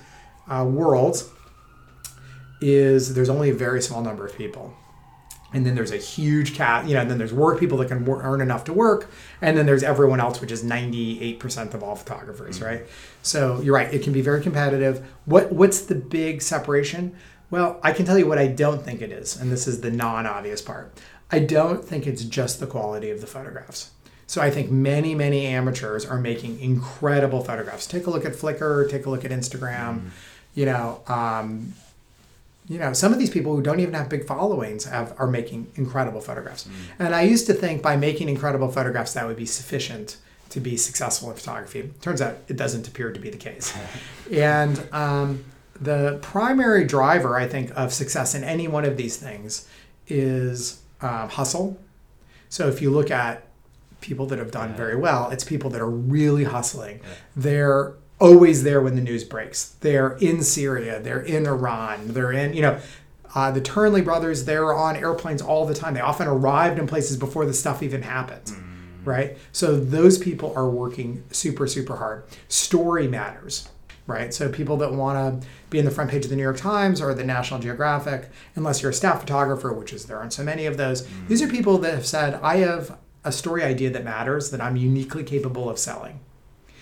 [0.48, 1.30] uh, worlds
[2.62, 4.74] is there's only a very small number of people
[5.54, 8.06] and then there's a huge cat you know and then there's work people that can
[8.06, 9.10] wor- earn enough to work.
[9.42, 12.84] And then there's everyone else which is 98% of all photographers right?
[13.22, 15.06] So you're right it can be very competitive.
[15.26, 17.16] What what's the big separation?
[17.52, 19.92] Well i can tell you what i don't think it is and this is the
[19.92, 20.94] non-obvious part.
[21.32, 23.92] I don't think it's just the quality of the photographs.
[24.30, 27.88] So I think many, many amateurs are making incredible photographs.
[27.88, 30.10] Take a look at Flickr, take a look at Instagram.
[30.54, 31.74] You know, um,
[32.70, 35.72] you know, some of these people who don't even have big followings have are making
[35.76, 36.70] incredible photographs.
[37.00, 40.18] And I used to think by making incredible photographs that would be sufficient
[40.50, 41.92] to be successful in photography.
[42.02, 43.76] Turns out it doesn't appear to be the case.
[44.32, 45.44] and um,
[45.82, 49.68] the primary driver, I think, of success in any one of these things
[50.08, 51.80] is um, hustle.
[52.50, 53.48] So if you look at
[54.02, 57.02] people that have done very well, it's people that are really hustling.
[57.36, 59.76] They're always there when the news breaks.
[59.80, 62.80] They're in Syria, they're in Iran, they're in, you know,
[63.36, 65.94] uh, the Turnley brothers, they're on airplanes all the time.
[65.94, 68.52] They often arrived in places before the stuff even happened,
[69.06, 69.38] right?
[69.52, 72.24] So those people are working super, super hard.
[72.48, 73.70] Story matters,
[74.08, 74.34] right?
[74.34, 77.02] So people that want to be in the front page of the New York Times
[77.02, 80.66] or the National Geographic, unless you're a staff photographer, which is there aren't so many
[80.66, 84.50] of those, these are people that have said, I have a story idea that matters
[84.50, 86.20] that I'm uniquely capable of selling.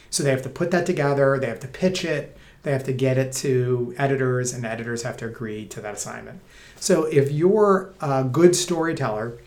[0.10, 2.94] So they have to put that together, they have to pitch it, they have to
[2.94, 6.42] get it to editors, and editors have to agree to that assignment.
[6.80, 9.40] So if you're a good storyteller,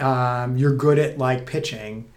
[0.00, 2.10] um, you're good at like pitching,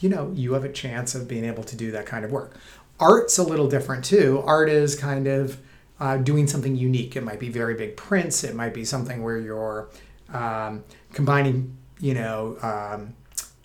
[0.00, 2.56] you know, you have a chance of being able to do that kind of work.
[3.00, 4.42] Art's a little different too.
[4.44, 5.58] Art is kind of
[5.98, 7.16] uh, doing something unique.
[7.16, 8.44] It might be very big prints.
[8.44, 9.88] It might be something where you're
[10.32, 13.14] um, combining, you know, um,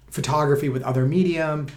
[0.09, 1.67] photography with other medium.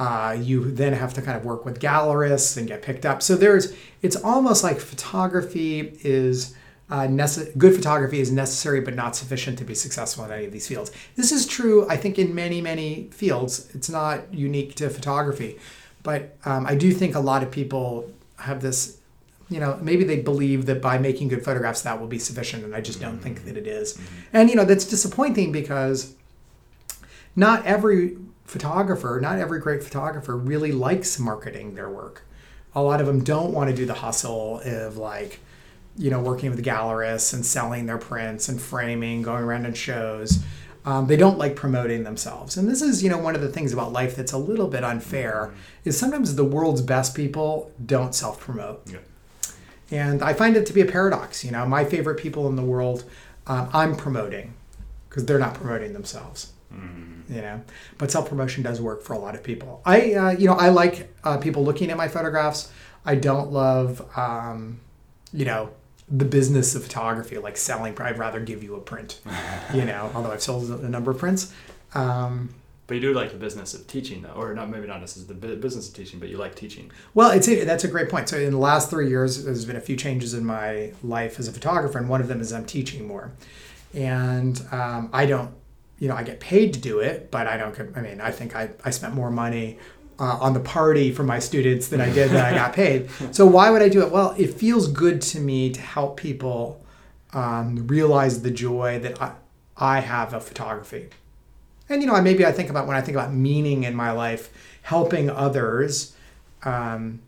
[0.00, 3.20] Uh, you then have to kind of work with gallerists and get picked up.
[3.20, 6.54] So there's, it's almost like photography is
[6.88, 10.52] uh, nece- good photography is necessary but not sufficient to be successful in any of
[10.52, 10.90] these fields.
[11.16, 13.68] This is true, I think, in many, many fields.
[13.74, 15.58] It's not unique to photography,
[16.02, 18.96] but um, I do think a lot of people have this.
[19.50, 22.74] You know, maybe they believe that by making good photographs that will be sufficient, and
[22.74, 23.98] I just don't think that it is.
[24.32, 26.14] And you know, that's disappointing because
[27.36, 28.16] not every
[28.50, 32.22] photographer, not every great photographer really likes marketing their work.
[32.74, 35.40] A lot of them don't want to do the hustle of like,
[35.96, 40.42] you know, working with gallerists and selling their prints and framing, going around in shows.
[40.84, 42.56] Um, they don't like promoting themselves.
[42.56, 44.82] And this is, you know, one of the things about life that's a little bit
[44.82, 45.52] unfair
[45.84, 48.90] is sometimes the world's best people don't self-promote.
[48.90, 48.98] Yeah.
[49.90, 51.44] And I find it to be a paradox.
[51.44, 53.04] You know, my favorite people in the world,
[53.46, 54.54] um, I'm promoting
[55.08, 56.52] because they're not promoting themselves.
[56.72, 57.62] You know,
[57.98, 59.82] but self promotion does work for a lot of people.
[59.84, 62.72] I, uh, you know, I like uh, people looking at my photographs.
[63.04, 64.80] I don't love, um,
[65.32, 65.70] you know,
[66.08, 67.96] the business of photography, like selling.
[68.00, 69.20] I'd rather give you a print.
[69.74, 71.52] You know, although I've sold a number of prints.
[71.94, 72.52] Um,
[72.88, 75.56] But you do like the business of teaching, though, or not maybe not necessarily the
[75.56, 76.90] business of teaching, but you like teaching.
[77.14, 78.28] Well, it's a, that's a great point.
[78.28, 81.46] So in the last three years, there's been a few changes in my life as
[81.46, 83.30] a photographer, and one of them is I'm teaching more,
[83.94, 85.52] and um, I don't,
[86.00, 87.78] you know, I get paid to do it, but I don't.
[87.96, 89.78] I mean, I think I, I spent more money
[90.18, 93.08] uh, on the party for my students than I did that I got paid.
[93.32, 94.10] So why would I do it?
[94.10, 96.84] Well, it feels good to me to help people
[97.32, 99.32] um, realize the joy that I,
[99.76, 101.10] I have of photography.
[101.88, 104.50] And you know, maybe I think about when I think about meaning in my life,
[104.82, 106.14] helping others
[106.62, 107.20] um,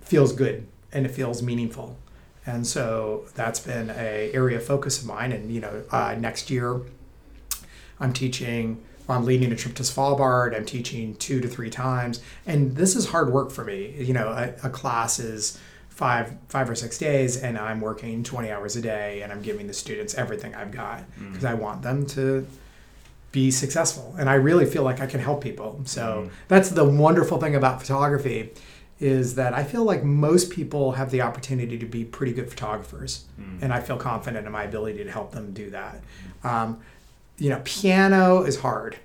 [0.00, 1.96] feels good and it feels meaningful.
[2.46, 5.32] And so that's been a area of focus of mine.
[5.32, 6.82] And you know, uh, next year
[8.00, 8.82] I'm teaching.
[9.08, 10.54] I'm leading a trip to Svalbard.
[10.54, 13.94] I'm teaching two to three times, and this is hard work for me.
[13.98, 15.58] You know, a, a class is
[15.88, 19.66] five five or six days, and I'm working 20 hours a day, and I'm giving
[19.66, 21.30] the students everything I've got mm.
[21.30, 22.46] because I want them to
[23.32, 24.14] be successful.
[24.18, 25.80] And i really feel like i can help people.
[25.84, 26.30] So mm.
[26.48, 28.50] that's the wonderful thing about photography
[28.98, 33.24] is that i feel like most people have the opportunity to be pretty good photographers.
[33.40, 33.62] Mm.
[33.62, 36.02] And i feel confident in my ability to help them do that.
[36.42, 36.80] Um,
[37.40, 38.96] you know piano is hard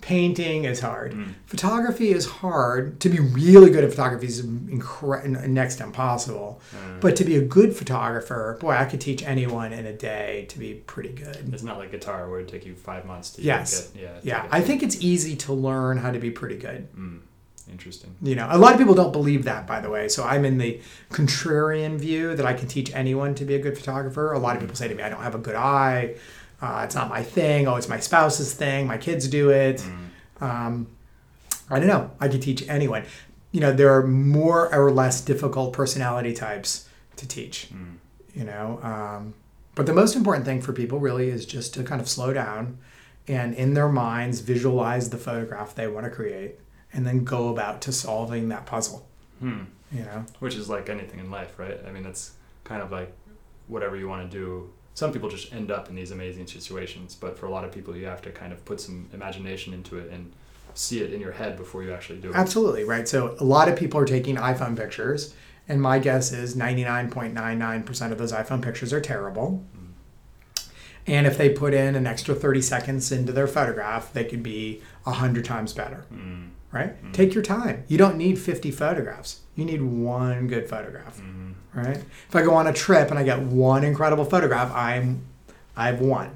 [0.00, 1.12] Painting is hard.
[1.14, 1.32] Mm.
[1.46, 3.00] Photography is hard.
[3.00, 6.60] To be really good at photography is incre- next to impossible.
[6.74, 10.44] Uh, But to be a good photographer, boy, I could teach anyone in a day
[10.50, 11.38] to be pretty good.
[11.54, 13.88] it's not like guitar where it take you five months to Yes.
[13.94, 16.86] get yeah Yeah, get- I think it's easy to learn how to be pretty good.
[16.94, 17.20] Mm,
[17.70, 18.10] interesting.
[18.20, 20.08] You know, a lot of people don't believe that, by the way.
[20.10, 23.76] So I'm in the contrarian view that I can teach anyone to be a good
[23.78, 24.32] photographer.
[24.32, 26.16] A lot of people say to me, I don't have a good eye.
[26.64, 27.68] Uh, it's not my thing.
[27.68, 28.86] Oh, it's my spouse's thing.
[28.86, 29.84] My kids do it.
[30.40, 30.42] Mm.
[30.42, 30.86] Um,
[31.68, 32.10] I don't know.
[32.18, 33.04] I could teach anyone.
[33.52, 37.68] You know, there are more or less difficult personality types to teach.
[37.70, 37.96] Mm.
[38.34, 39.34] You know, um,
[39.74, 42.78] but the most important thing for people really is just to kind of slow down
[43.28, 46.58] and in their minds visualize the photograph they want to create
[46.94, 49.06] and then go about to solving that puzzle.
[49.40, 49.64] Hmm.
[49.92, 51.78] You know, Which is like anything in life, right?
[51.86, 52.32] I mean, that's
[52.64, 53.12] kind of like
[53.68, 54.72] whatever you want to do.
[54.94, 57.96] Some people just end up in these amazing situations, but for a lot of people,
[57.96, 60.32] you have to kind of put some imagination into it and
[60.74, 62.36] see it in your head before you actually do it.
[62.36, 63.08] absolutely right.
[63.08, 65.34] So a lot of people are taking iPhone pictures,
[65.68, 69.64] and my guess is 99.99% of those iPhone pictures are terrible.
[71.06, 74.80] And if they put in an extra 30 seconds into their photograph, they could be
[75.02, 76.06] 100 times better.
[76.12, 76.50] Mm.
[76.72, 76.94] right?
[77.12, 77.84] Take your time.
[77.88, 79.40] You don't need 50 photographs.
[79.54, 81.53] You need one good photograph, Mm.
[81.74, 81.96] Right?
[82.28, 85.22] If I go on a trip and I get one incredible photograph, I'm
[85.76, 86.30] I've won.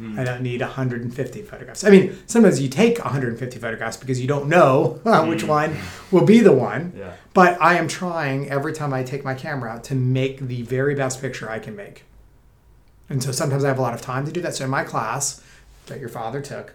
[0.00, 0.18] Mm.
[0.18, 1.84] I don't need 150 photographs.
[1.84, 5.48] I mean, sometimes you take 150 photographs because you don't know which Mm.
[5.48, 5.76] one
[6.10, 6.92] will be the one.
[6.96, 7.12] Yeah.
[7.32, 10.94] But I am trying every time I take my camera out to make the very
[10.94, 12.04] best picture I can make.
[13.08, 14.54] And so sometimes I have a lot of time to do that.
[14.56, 15.40] So in my class
[15.86, 16.74] that your father took,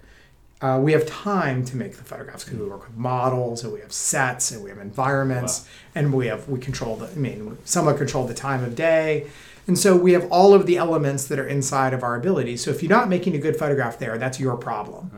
[0.62, 3.80] uh, we have time to make the photographs because we work with models and we
[3.80, 7.98] have sets and we have environments and we have we control the I mean somewhat
[7.98, 9.28] control the time of day.
[9.68, 12.58] And so we have all of the elements that are inside of our ability.
[12.58, 15.12] So if you're not making a good photograph there, that's your problem.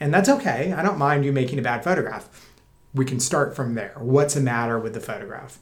[0.00, 0.72] And that's okay.
[0.72, 2.50] I don't mind you making a bad photograph.
[2.94, 3.92] We can start from there.
[3.98, 5.58] What's the matter with the photograph?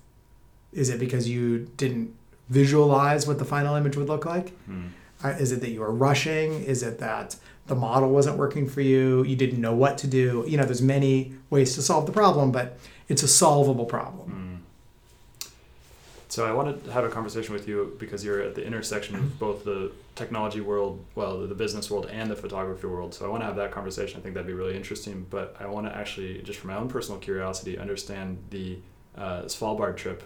[0.72, 2.14] Is it because you didn't
[2.48, 4.52] visualize what the final image would look like?
[4.68, 4.90] mm.
[5.22, 6.62] Uh, is it that you were rushing?
[6.62, 7.34] Is it that
[7.68, 9.22] the model wasn't working for you?
[9.24, 10.44] You didn't know what to do?
[10.48, 12.78] You know, there's many ways to solve the problem, but
[13.08, 14.62] it's a solvable problem.
[15.42, 15.48] Mm.
[16.30, 19.38] So I wanted to have a conversation with you because you're at the intersection of
[19.38, 23.14] both the technology world, well, the business world, and the photography world.
[23.14, 24.20] So I want to have that conversation.
[24.20, 25.26] I think that'd be really interesting.
[25.30, 28.78] But I want to actually, just for my own personal curiosity, understand the
[29.16, 30.22] uh, Svalbard trip.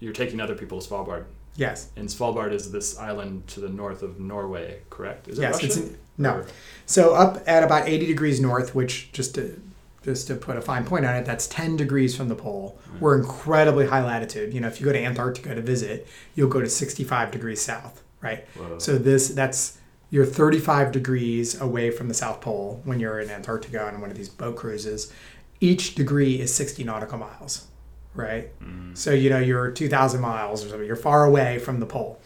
[0.00, 1.90] You're taking other people to Svalbard, Yes.
[1.96, 5.28] and Svalbard is this island to the north of Norway, correct?
[5.28, 5.54] Is it yes.
[5.54, 5.66] Russia?
[5.66, 6.36] It's in, no.
[6.36, 6.46] Or-
[6.86, 9.60] So up at about 80 degrees north, which just to
[10.02, 12.76] just to put a fine point on it, that's 10 degrees from the pole.
[12.98, 14.52] We're incredibly high latitude.
[14.52, 18.02] You know, if you go to Antarctica to visit, you'll go to 65 degrees south,
[18.20, 18.44] right?
[18.56, 18.80] Whoa.
[18.80, 19.78] So this that's
[20.10, 24.16] you're 35 degrees away from the South Pole when you're in Antarctica on one of
[24.16, 25.12] these boat cruises.
[25.60, 27.68] Each degree is 60 nautical miles,
[28.14, 28.50] right?
[28.60, 28.98] Mm.
[28.98, 30.86] So you know you're 2,000 miles or something.
[30.86, 32.20] You're far away from the pole.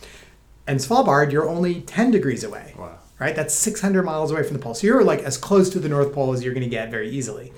[0.66, 2.98] And Svalbard, you're only 10 degrees away Wow.
[3.18, 3.34] Right?
[3.34, 4.74] That's 600 miles away from the pole.
[4.74, 7.08] So you're like as close to the North Pole as you're going to get very
[7.08, 7.52] easily.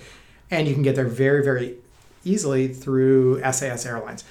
[0.50, 1.76] And you can get there very, very
[2.24, 4.24] easily through SAS Airlines.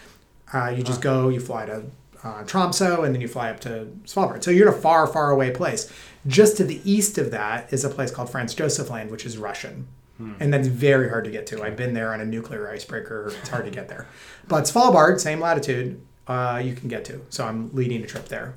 [0.54, 1.84] Uh, you just go, you fly to
[2.24, 4.44] uh, Tromso, and then you fly up to Svalbard.
[4.44, 5.92] So you're in a far, far away place.
[6.26, 9.38] Just to the east of that is a place called Franz Josef Land, which is
[9.38, 9.88] Russian.
[10.40, 11.62] And that's very hard to get to.
[11.62, 13.32] I've been there on a nuclear icebreaker.
[13.40, 14.08] It's hard to get there.
[14.48, 17.24] But Svalbard, same latitude, uh, you can get to.
[17.30, 18.56] So I'm leading a trip there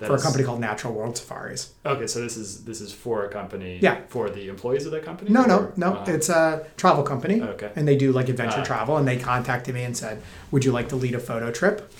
[0.00, 1.72] That for a company called Natural World Safaris.
[1.86, 3.78] Okay, so this is this is for a company.
[3.82, 3.98] Yeah.
[4.08, 5.30] For the employees of that company.
[5.30, 5.92] No, no, Or- no.
[5.92, 7.40] uh, It's a travel company.
[7.42, 7.70] Okay.
[7.76, 8.64] And they do like adventure Ah.
[8.64, 8.96] travel.
[8.96, 11.92] And they contacted me and said, Would you like to lead a photo trip?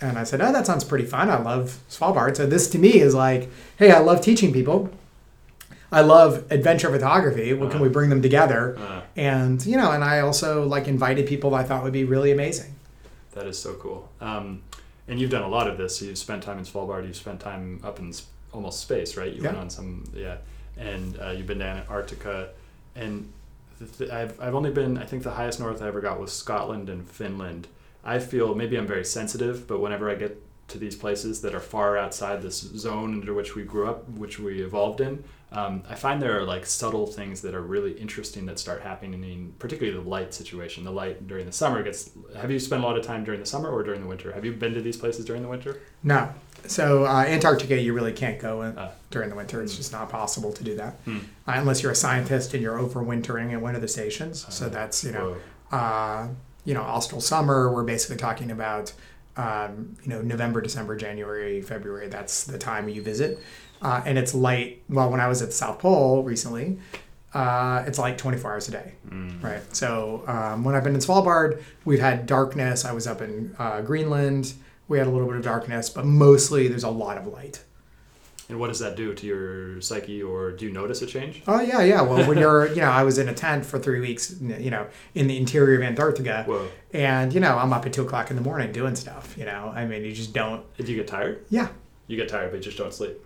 [0.00, 1.30] And I said, Oh, that sounds pretty fun.
[1.30, 2.36] I love Svalbard.
[2.36, 4.90] So this to me is like, Hey, I love teaching people.
[5.92, 7.52] I love adventure photography.
[7.54, 7.84] What can Uh-huh.
[7.84, 8.76] we bring them together?
[8.76, 12.32] uh, And, you know, and I also like invited people I thought would be really
[12.32, 12.74] amazing.
[13.34, 14.08] That is so cool.
[14.20, 14.62] Um,
[15.08, 15.98] and you've done a lot of this.
[15.98, 17.06] So you've spent time in Svalbard.
[17.06, 18.12] You've spent time up in
[18.52, 19.32] almost space, right?
[19.32, 19.60] You went Yeah.
[19.62, 20.36] on some, yeah.
[20.76, 22.50] And uh, you've been to Antarctica.
[22.94, 23.32] And
[23.98, 26.88] th- I've, I've only been, I think the highest north I ever got was Scotland
[26.88, 27.68] and Finland.
[28.04, 31.60] I feel maybe I'm very sensitive, but whenever I get to these places that are
[31.60, 35.94] far outside this zone under which we grew up, which we evolved in, um, I
[35.94, 39.96] find there are like subtle things that are really interesting that start happening in particularly
[39.98, 40.82] the light situation.
[40.84, 42.10] The light during the summer gets.
[42.36, 44.32] Have you spent a lot of time during the summer or during the winter?
[44.32, 45.80] Have you been to these places during the winter?
[46.02, 46.30] No.
[46.66, 48.90] So uh, Antarctica, you really can't go in, Ah.
[49.10, 49.62] during the winter.
[49.62, 51.18] It's just not possible to do that Hmm.
[51.46, 54.44] uh, unless you're a scientist and you're overwintering at one of the stations.
[54.48, 54.68] So Ah.
[54.70, 55.36] that's you know,
[55.70, 56.26] uh,
[56.64, 57.72] you know, austral summer.
[57.72, 58.92] We're basically talking about
[59.36, 62.08] um, you know November, December, January, February.
[62.08, 63.38] That's the time you visit,
[63.82, 64.82] uh, and it's light.
[64.88, 66.78] Well, when I was at the South Pole recently,
[67.34, 68.92] uh, it's like 24 hours a day.
[69.08, 69.42] Mm.
[69.42, 69.76] Right.
[69.76, 72.84] So um, when I've been in Svalbard, we've had darkness.
[72.84, 74.54] I was up in uh, Greenland.
[74.88, 77.62] We had a little bit of darkness, but mostly there's a lot of light.
[78.48, 81.42] And what does that do to your psyche, or do you notice a change?
[81.48, 82.00] Oh yeah, yeah.
[82.00, 84.86] Well, when you're, you know, I was in a tent for three weeks, you know,
[85.16, 86.68] in the interior of Antarctica, Whoa.
[86.92, 89.36] and you know, I'm up at two o'clock in the morning doing stuff.
[89.36, 90.64] You know, I mean, you just don't.
[90.76, 91.44] Did you get tired?
[91.50, 91.68] Yeah.
[92.06, 93.18] You get tired, but you just don't sleep.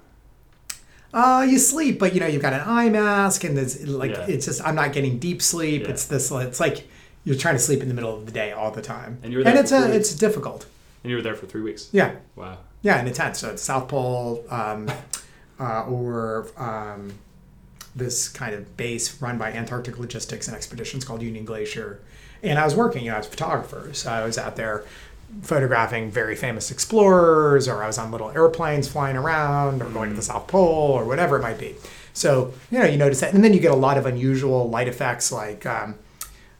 [1.13, 4.27] Uh, you sleep, but you know, you've got an eye mask, and there's like, Yeah.
[4.29, 5.83] it's just, I'm not getting deep sleep.
[5.83, 5.91] Yeah.
[5.91, 6.89] It's this, it's like
[7.25, 9.39] you're trying to sleep in the middle of the day all the time, And you
[9.39, 10.67] were there it's a, it's difficult.
[11.03, 11.89] And you were there for three weeks.
[11.93, 12.17] Yeah.
[12.37, 12.59] Wow.
[12.83, 13.37] Yeah, in a tent.
[13.37, 14.89] So it's South Pole, um,
[15.61, 17.13] uh, or um,
[17.95, 22.01] this kind of base run by Antarctic Logistics and Expeditions called Union Glacier.
[22.43, 23.91] And I was working, you know, I was a photographer.
[23.93, 24.85] So I was out there
[25.43, 30.17] photographing very famous explorers, or I was on little airplanes flying around, or going to
[30.17, 31.75] the South Pole, or whatever it might be.
[32.13, 33.33] So, you know, you notice that.
[33.35, 35.65] And then you get a lot of unusual light effects like.
[35.67, 35.95] Um,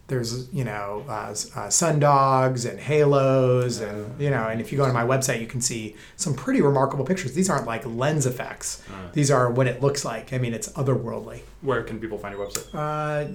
[0.07, 4.85] there's you know uh, uh, sundogs and halos and you know and if you go
[4.85, 8.83] to my website you can see some pretty remarkable pictures these aren't like lens effects
[8.89, 12.35] Uh, these are what it looks like i mean it's otherworldly where can people find
[12.35, 12.67] your website?
[12.75, 13.25] uh,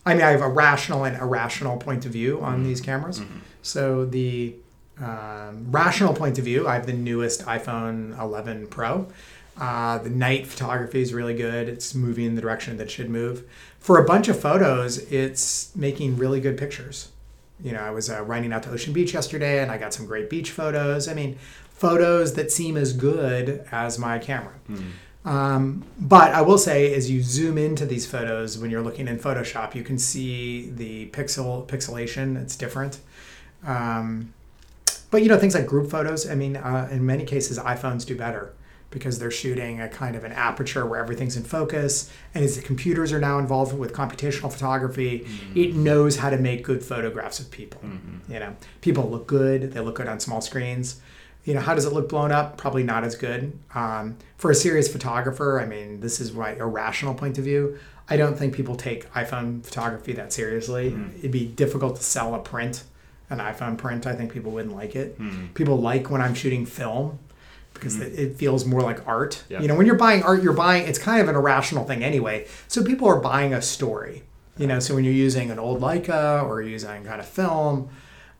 [0.07, 3.23] I mean, I have a rational and irrational point of view on these cameras.
[3.63, 4.55] So the
[5.01, 9.07] um, rational point of view, I have the newest iPhone 11 Pro.
[9.59, 11.69] Uh, the night photography is really good.
[11.69, 13.45] It's moving in the direction that it should move.
[13.85, 17.11] For a bunch of photos, it's making really good pictures.
[17.63, 20.07] You know, I was uh, riding out to Ocean Beach yesterday, and I got some
[20.07, 21.07] great beach photos.
[21.07, 21.37] I mean,
[21.69, 24.55] photos that seem as good as my camera.
[25.27, 29.19] Um, but I will say, as you zoom into these photos, when you're looking in
[29.19, 32.41] Photoshop, you can see the pixel pixelation.
[32.41, 33.01] It's different.
[33.67, 34.33] Um,
[35.11, 36.27] but you know, things like group photos.
[36.27, 38.55] I mean, uh, in many cases, iPhones do better
[38.95, 42.11] because they're shooting a kind of an aperture where everything's in focus.
[42.33, 45.59] And as the computers are now involved with computational photography, mm-hmm.
[45.59, 47.81] it knows how to make good photographs of people.
[47.85, 48.33] Mm-hmm.
[48.33, 49.73] You know, people look good.
[49.73, 51.01] They look good on small screens.
[51.45, 52.57] You know how does it look blown up?
[52.57, 53.59] Probably not as good.
[53.75, 57.79] Um, for a serious photographer i mean this is my irrational point of view.
[58.09, 60.93] I don't think people take iphone photography that seriously.
[60.93, 61.19] Mm-hmm.
[61.19, 62.85] It'd be difficult to sell a print
[63.31, 64.07] an iphone print.
[64.07, 65.19] I think people wouldn't like it.
[65.55, 67.19] People like when i'm shooting film
[67.75, 69.61] because it, it feels more like art Yeah.
[69.61, 72.47] you know when you're buying art you're buying it's kind of an irrational thing anyway
[72.69, 74.23] so people are buying a story
[74.57, 77.89] you know so when you're using an old leica or using kind of film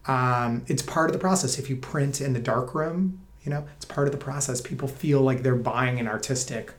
[0.07, 1.59] um, it's part of the process.
[1.59, 4.61] If you print in the dark room, you know, it's part of the process.
[4.61, 6.73] People feel like they're buying an artistic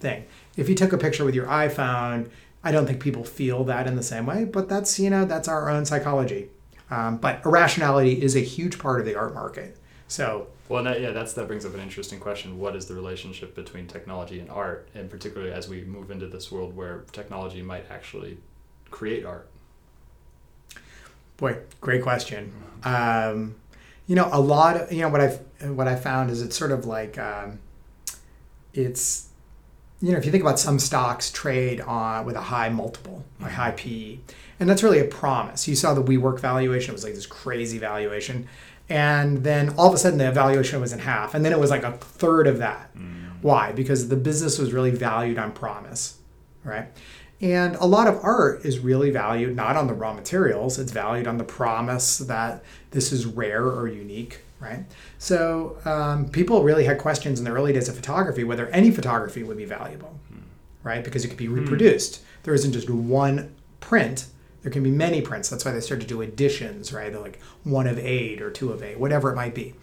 [0.00, 0.24] thing.
[0.56, 2.28] If you took a picture with your iPhone,
[2.64, 5.46] I don't think people feel that in the same way, but that's, you know, that's
[5.46, 6.48] our own psychology.
[6.90, 9.76] Um, but irrationality is a huge part of the art market.
[10.08, 12.58] So, Well, that, yeah, that's that brings up an interesting question.
[12.58, 16.50] What is the relationship between technology and art, and particularly as we move into this
[16.52, 18.38] world where technology might actually
[18.90, 19.48] create art?
[21.36, 22.52] boy, great question.
[22.84, 23.56] Um,
[24.06, 26.72] you know, a lot of you know what I've what I found is it's sort
[26.72, 27.58] of like um,
[28.74, 29.28] it's
[30.00, 33.48] you know if you think about some stocks trade on with a high multiple, a
[33.48, 34.18] high PE,
[34.60, 35.66] and that's really a promise.
[35.66, 38.48] You saw the WeWork valuation; it was like this crazy valuation,
[38.88, 41.70] and then all of a sudden the valuation was in half, and then it was
[41.70, 42.94] like a third of that.
[42.96, 43.42] Mm.
[43.42, 43.72] Why?
[43.72, 46.18] Because the business was really valued on promise,
[46.64, 46.88] right?
[47.40, 51.26] And a lot of art is really valued not on the raw materials, it's valued
[51.26, 54.84] on the promise that this is rare or unique, right?
[55.18, 59.42] So um, people really had questions in the early days of photography whether any photography
[59.42, 60.40] would be valuable, hmm.
[60.82, 61.04] right?
[61.04, 61.56] Because it could be hmm.
[61.56, 62.22] reproduced.
[62.44, 64.26] There isn't just one print.
[64.66, 65.48] There can be many prints.
[65.48, 67.12] That's why they started to do editions, right?
[67.12, 69.74] They're like one of eight or two of eight, whatever it might be.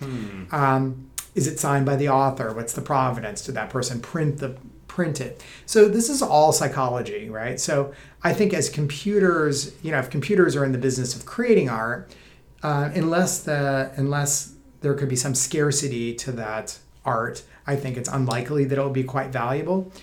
[0.52, 2.54] Um, is it signed by the author?
[2.54, 3.46] What's the provenance?
[3.46, 4.58] Did that person print the
[4.90, 5.42] print it?
[5.66, 7.62] So this is all psychology, right?
[7.62, 7.94] So
[8.26, 12.14] I think as computers, you know, if computers are in the business of creating art,
[12.62, 18.10] uh, unless the unless there could be some scarcity to that art, I think it's
[18.10, 19.94] unlikely that it will be quite valuable.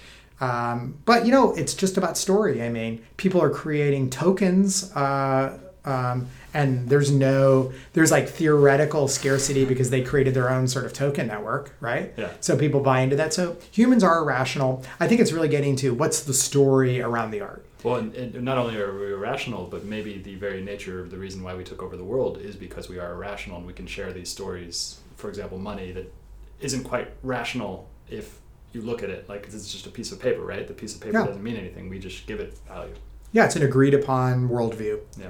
[0.41, 2.63] Um, but you know, it's just about story.
[2.63, 4.91] I mean, people are creating tokens.
[4.95, 10.85] Uh, um, and there's no there's like theoretical scarcity because they created their own sort
[10.85, 12.33] of token network right Yeah.
[12.41, 15.95] so people buy into that so humans are irrational i think it's really getting to
[15.95, 19.85] what's the story around the art Well, and, and not only are we irrational, but
[19.85, 22.89] maybe the very nature of the reason why we took over the world is because
[22.89, 24.99] we are irrational and we can share these stories.
[25.17, 26.13] For example, money that
[26.61, 28.40] isn't quite rational if
[28.73, 30.67] you look at it like it's just a piece of paper, right?
[30.67, 31.27] The piece of paper Yeah.
[31.27, 31.89] doesn't mean anything.
[31.89, 32.95] We just give it value.
[33.33, 35.29] yeah it's an agreed upon worldview Yeah.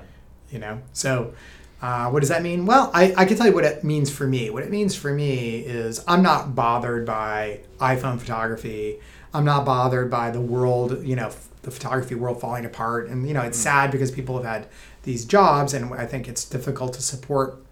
[0.51, 1.34] you know so
[1.82, 4.26] uh, what does that mean well I, I can tell you what it means for
[4.26, 9.01] me what it means for me is i'm not bothered by iphone photography
[9.34, 13.26] i'm not bothered by the world you know f- the photography world falling apart and
[13.28, 14.66] you know it's sad because people have had
[15.03, 17.62] these jobs and i think it's difficult to support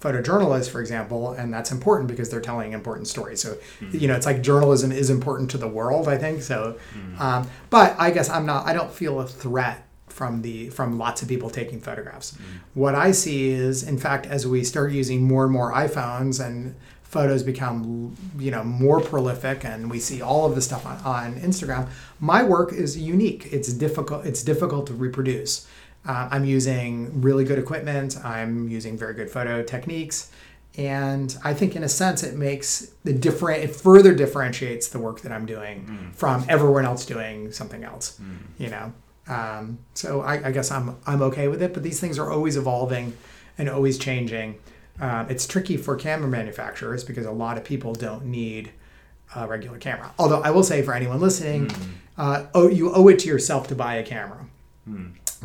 [0.00, 3.40] photojournalists for example and that's important because they're telling important stories.
[3.42, 3.90] So hmm.
[3.92, 7.20] you know it's like journalism is important to the world i think so hmm.
[7.20, 11.22] um, but i guess i'm not i don't feel a threat from the from lots
[11.22, 12.36] of people taking photographs.
[12.36, 12.42] Hmm.
[12.74, 16.74] What i see is in fact as we start using more and more iphones and
[17.02, 21.34] photos become you know more prolific and we see all of the stuff on, on
[21.40, 21.88] instagram
[22.20, 23.48] my work is unique.
[23.50, 25.66] It's difficult it's difficult to reproduce
[26.06, 28.16] uh, i'm using really good equipment.
[28.24, 30.30] I'm using very good photo techniques.
[30.78, 35.20] And i think in a sense it makes the different it further differentiates the work
[35.22, 38.20] that i'm doing from everyone else doing something else
[38.58, 38.92] you know?
[39.28, 42.56] Um, so I, I guess i'm i'm okay with it but these things are always
[42.56, 43.16] evolving
[43.58, 44.58] and always changing.
[45.00, 48.70] Um, it's tricky for camera manufacturers because a lot of people don't need
[49.34, 50.12] a regular camera.
[50.18, 51.70] Although I will say for anyone listening,
[52.18, 54.46] uh, oh, you owe it to yourself to buy a camera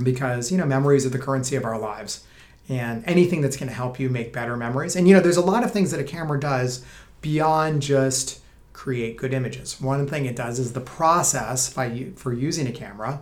[0.02, 2.26] because you know memories are the currency of our lives,
[2.70, 4.96] and anything that's going to help you make better memories.
[4.96, 6.86] And you know, there's a lot of things that a camera does
[7.22, 8.42] beyond just
[8.74, 9.80] create good images.
[9.80, 13.22] One thing it does is the process by for using a camera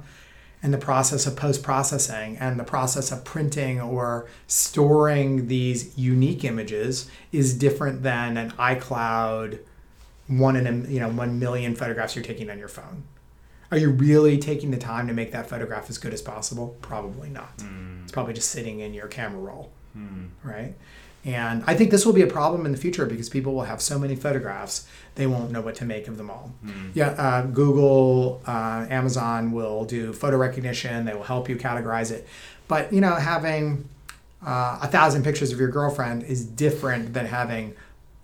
[0.64, 6.46] and the process of post processing and the process of printing or storing these unique
[6.46, 9.60] images is different than an iCloud
[10.28, 13.04] one in a you know one million photographs you're taking on your phone.
[13.74, 16.78] Are you really taking the time to make that photograph as good as possible?
[16.84, 17.54] Probably not.
[18.04, 19.72] It's probably just sitting in your camera roll,
[20.44, 20.76] right?
[21.26, 23.82] And I think this will be a problem in the future because people will have
[23.82, 26.52] so many photographs they won't know what to make of them all.
[26.94, 31.06] Yeah, uh, Google, uh, Amazon will do photo recognition.
[31.06, 32.28] They will help you categorize it,
[32.68, 33.90] but you know having
[34.46, 37.74] uh, a thousand pictures of your girlfriend is different than having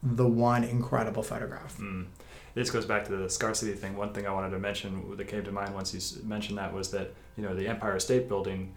[0.03, 1.75] the one incredible photograph.
[1.79, 2.05] Mm.
[2.53, 3.95] This goes back to the scarcity thing.
[3.95, 6.91] One thing I wanted to mention that came to mind once you mentioned that was
[6.91, 8.73] that you know the Empire State Building.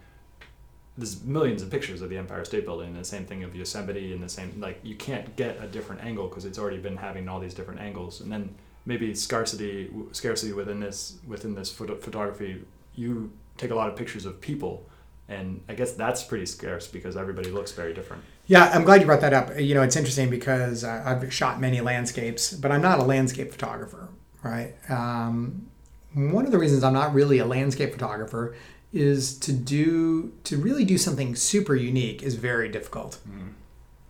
[0.97, 4.13] There's millions of pictures of the Empire State Building, and the same thing of Yosemite,
[4.13, 7.27] and the same like you can't get a different angle because it's already been having
[7.27, 8.53] all these different angles, and then
[8.85, 12.63] maybe scarcity scarcity within this within this photo, photography.
[12.95, 14.87] You take a lot of pictures of people,
[15.33, 18.23] and I guess that's pretty scarce because everybody looks very different.
[18.47, 19.59] Yeah, I'm glad you brought that up.
[19.59, 23.51] You know, it's interesting because uh, I've shot many landscapes, but I'm not a landscape
[23.51, 24.09] photographer,
[24.43, 24.75] right?
[24.89, 25.67] Um,
[26.13, 28.55] one of the reasons I'm not really a landscape photographer
[28.91, 33.19] is to do to really do something super unique is very difficult.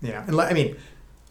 [0.01, 0.75] You know, and I mean,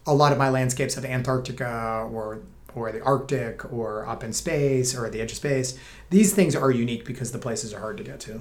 [0.06, 2.40] a lot of my landscapes of Antarctica or
[2.74, 5.78] or the Arctic or up in space or at the edge of space,
[6.08, 8.40] these things are unique because the places are hard to get to.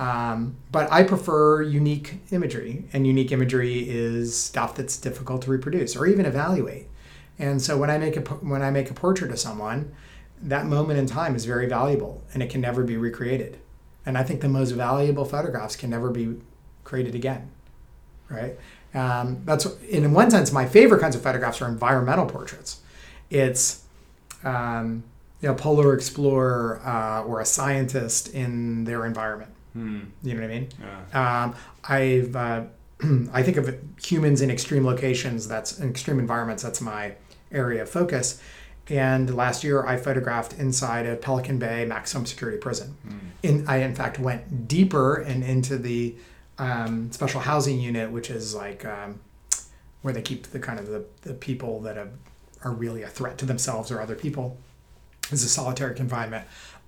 [0.00, 5.94] Um, but I prefer unique imagery, and unique imagery is stuff that's difficult to reproduce
[5.96, 6.88] or even evaluate.
[7.38, 9.94] And so when I make a when I make a portrait of someone,
[10.42, 13.58] that moment in time is very valuable, and it can never be recreated.
[14.06, 16.36] And I think the most valuable photographs can never be
[16.84, 17.50] created again.
[18.30, 18.56] right?
[18.94, 22.80] Um, that's in one sense my favorite kinds of photographs are environmental portraits.
[23.30, 23.84] It's
[24.44, 25.04] um,
[25.40, 29.52] you know a polar explorer uh, or a scientist in their environment.
[29.72, 30.00] Hmm.
[30.22, 30.68] You know what I mean?
[31.12, 31.44] Yeah.
[31.44, 31.54] Um,
[31.88, 32.64] I've uh,
[33.32, 35.48] I think of humans in extreme locations.
[35.48, 36.62] That's in extreme environments.
[36.62, 37.14] That's my
[37.52, 38.40] area of focus.
[38.88, 42.96] And last year, I photographed inside a Pelican Bay maximum security prison.
[43.06, 43.18] Hmm.
[43.42, 46.16] In I in fact went deeper and into the
[46.58, 49.20] um, special housing unit, which is like um,
[50.02, 52.10] where they keep the kind of the, the people that have,
[52.64, 54.58] are really a threat to themselves or other people.
[55.30, 56.44] Is a solitary confinement.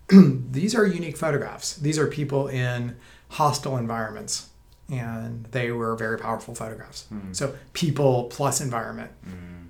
[0.51, 1.77] These are unique photographs.
[1.77, 2.97] These are people in
[3.29, 4.51] hostile environments,
[4.91, 7.07] and they were very powerful photographs.
[7.07, 7.33] Hmm.
[7.33, 9.11] So people plus environment.
[9.27, 9.69] Mm.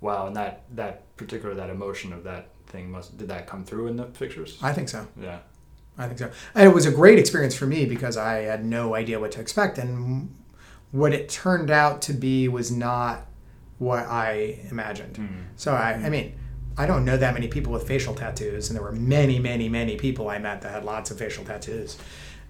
[0.00, 3.86] Wow, and that that particular that emotion of that thing must did that come through
[3.86, 4.58] in the pictures?
[4.62, 5.06] I think so.
[5.20, 5.38] Yeah.
[5.96, 6.30] I think so.
[6.54, 9.40] And it was a great experience for me because I had no idea what to
[9.40, 9.78] expect.
[9.78, 10.34] And
[10.90, 13.26] what it turned out to be was not
[13.78, 15.16] what I imagined.
[15.16, 15.26] Hmm.
[15.56, 16.34] So, I, I mean,
[16.76, 18.68] I don't know that many people with facial tattoos.
[18.68, 21.96] And there were many, many, many people I met that had lots of facial tattoos.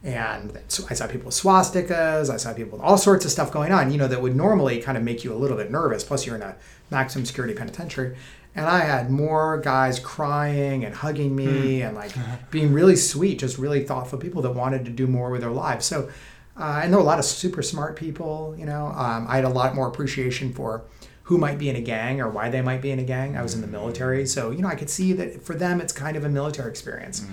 [0.02, 2.28] And so I saw people with swastikas.
[2.28, 4.80] I saw people with all sorts of stuff going on, you know, that would normally
[4.80, 6.04] kind of make you a little bit nervous.
[6.04, 6.56] Plus, you're in a
[6.90, 8.16] maximum security penitentiary.
[8.54, 12.12] And I had more guys crying and hugging me and like
[12.50, 15.86] being really sweet, just really thoughtful people that wanted to do more with their lives.
[15.86, 16.10] So,
[16.56, 18.86] uh, and there were a lot of super smart people, you know.
[18.86, 20.84] Um, I had a lot more appreciation for
[21.24, 23.36] who might be in a gang or why they might be in a gang.
[23.36, 24.26] I was in the military.
[24.26, 27.24] So, you know, I could see that for them, it's kind of a military experience.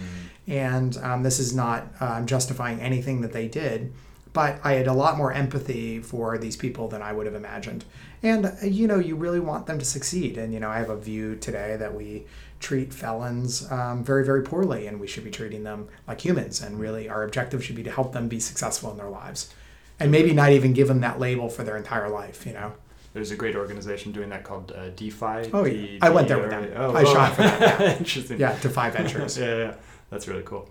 [0.47, 3.93] And um, this is not um, justifying anything that they did,
[4.33, 7.83] but I had a lot more empathy for these people than I would have imagined.
[8.23, 10.37] And, uh, you know, you really want them to succeed.
[10.37, 12.25] And, you know, I have a view today that we
[12.61, 16.61] treat felons um, very, very poorly, and we should be treating them like humans.
[16.61, 19.53] And really, our objective should be to help them be successful in their lives.
[19.99, 22.73] And maybe not even give them that label for their entire life, you know?
[23.13, 25.49] There's a great organization doing that called uh, Defy.
[25.53, 25.71] Oh, yeah.
[25.73, 26.71] D- I went there with them.
[26.75, 27.13] Oh, I oh.
[27.13, 27.97] shot for them, yeah.
[27.97, 28.39] Interesting.
[28.39, 29.37] Yeah, Defy Ventures.
[29.37, 29.73] yeah, yeah,
[30.09, 30.69] that's really cool.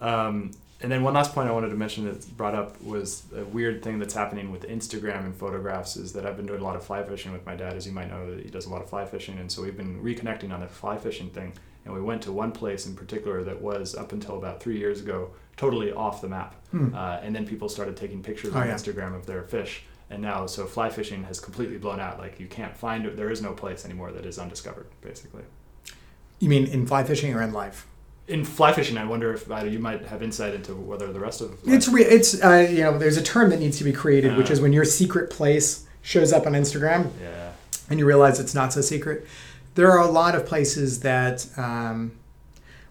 [0.00, 3.44] Um, and then one last point I wanted to mention that's brought up was a
[3.44, 6.76] weird thing that's happening with Instagram and photographs is that I've been doing a lot
[6.76, 8.88] of fly fishing with my dad, as you might know, he does a lot of
[8.88, 11.52] fly fishing, and so we've been reconnecting on the fly fishing thing.
[11.84, 15.00] And we went to one place in particular that was up until about three years
[15.00, 16.54] ago totally off the map.
[16.70, 16.94] Hmm.
[16.94, 18.74] Uh, and then people started taking pictures Oh, on yeah.
[18.74, 19.84] Instagram of their fish.
[20.10, 22.18] And now, so fly fishing has completely blown out.
[22.18, 23.16] Like you can't find it.
[23.16, 25.42] There is no place anymore that is undiscovered, basically.
[26.38, 27.86] You mean in fly fishing or in life?
[28.26, 31.40] In fly fishing, I wonder if uh, you might have insight into whether the rest
[31.40, 34.36] of It's re- it's uh, you know there's a term that needs to be created,
[34.36, 34.54] which Uh.
[34.54, 37.52] is when your secret place shows up on Instagram yeah.
[37.90, 39.26] and you realize it's not so secret.
[39.74, 42.12] There are a lot of places that, um,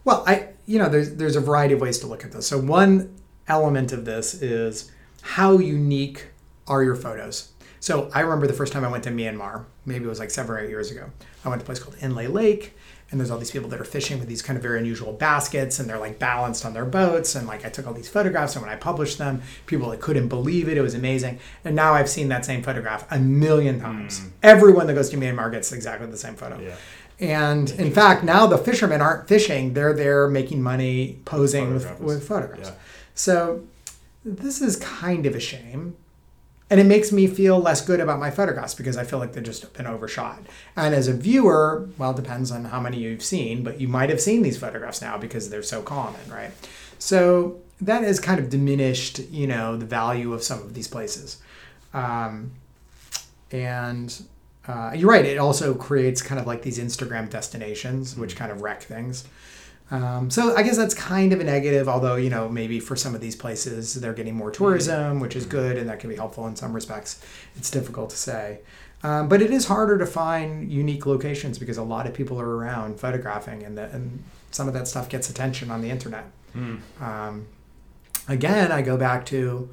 [0.05, 2.45] well, I you know there's there's a variety of ways to look at this.
[2.47, 3.15] So one
[3.47, 4.91] element of this is
[5.21, 6.27] how unique
[6.67, 7.51] are your photos.
[7.79, 10.51] So I remember the first time I went to Myanmar, maybe it was like seven
[10.51, 11.09] or eight years ago.
[11.45, 12.75] I went to a place called Inle Lake,
[13.09, 15.79] and there's all these people that are fishing with these kind of very unusual baskets,
[15.79, 17.35] and they're like balanced on their boats.
[17.35, 20.27] And like I took all these photographs, and when I published them, people like couldn't
[20.27, 20.77] believe it.
[20.77, 21.39] It was amazing.
[21.63, 23.83] And now I've seen that same photograph a million mm.
[23.83, 24.25] times.
[24.43, 26.59] Everyone that goes to Myanmar gets exactly the same photo.
[26.59, 26.75] Yeah.
[27.19, 32.27] And in fact, now the fishermen aren't fishing; they're there making money, posing with, with
[32.27, 32.69] photographs.
[32.69, 32.75] Yeah.
[33.15, 33.63] So
[34.25, 35.95] this is kind of a shame.
[36.69, 39.43] And it makes me feel less good about my photographs because I feel like they've
[39.43, 40.39] just been overshot.
[40.75, 44.09] And as a viewer, well, it depends on how many you've seen, but you might
[44.09, 46.51] have seen these photographs now because they're so common, right?
[46.99, 51.37] So that has kind of diminished, you know, the value of some of these places.
[51.93, 52.51] Um,
[53.51, 54.23] and
[54.67, 58.61] uh, you're right, it also creates kind of like these Instagram destinations, which kind of
[58.61, 59.23] wreck things.
[59.89, 63.15] Um, so I guess that's kind of a negative, although you know maybe for some
[63.15, 66.45] of these places they're getting more tourism, which is good, and that can be helpful
[66.47, 67.21] in some respects.
[67.55, 68.59] It's difficult to say,
[69.03, 72.57] um, but it is harder to find unique locations because a lot of people are
[72.57, 76.25] around photographing, and that and some of that stuff gets attention on the internet.
[76.51, 76.77] Hmm.
[76.99, 77.47] Um,
[78.27, 79.69] again, I go back to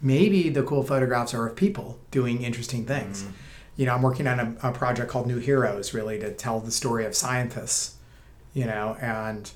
[0.00, 3.22] maybe the cool photographs are of people doing interesting things.
[3.24, 3.32] Mm.
[3.76, 6.70] You know, I'm working on a, a project called New Heroes, really to tell the
[6.70, 7.96] story of scientists.
[8.58, 9.50] You know, and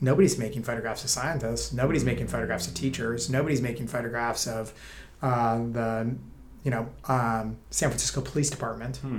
[0.00, 1.72] nobody's making photographs of scientists.
[1.72, 3.28] Nobody's making photographs of teachers.
[3.28, 4.72] Nobody's making photographs of
[5.20, 6.14] uh, the,
[6.62, 8.98] you know, um, San Francisco Police Department.
[8.98, 9.18] Hmm.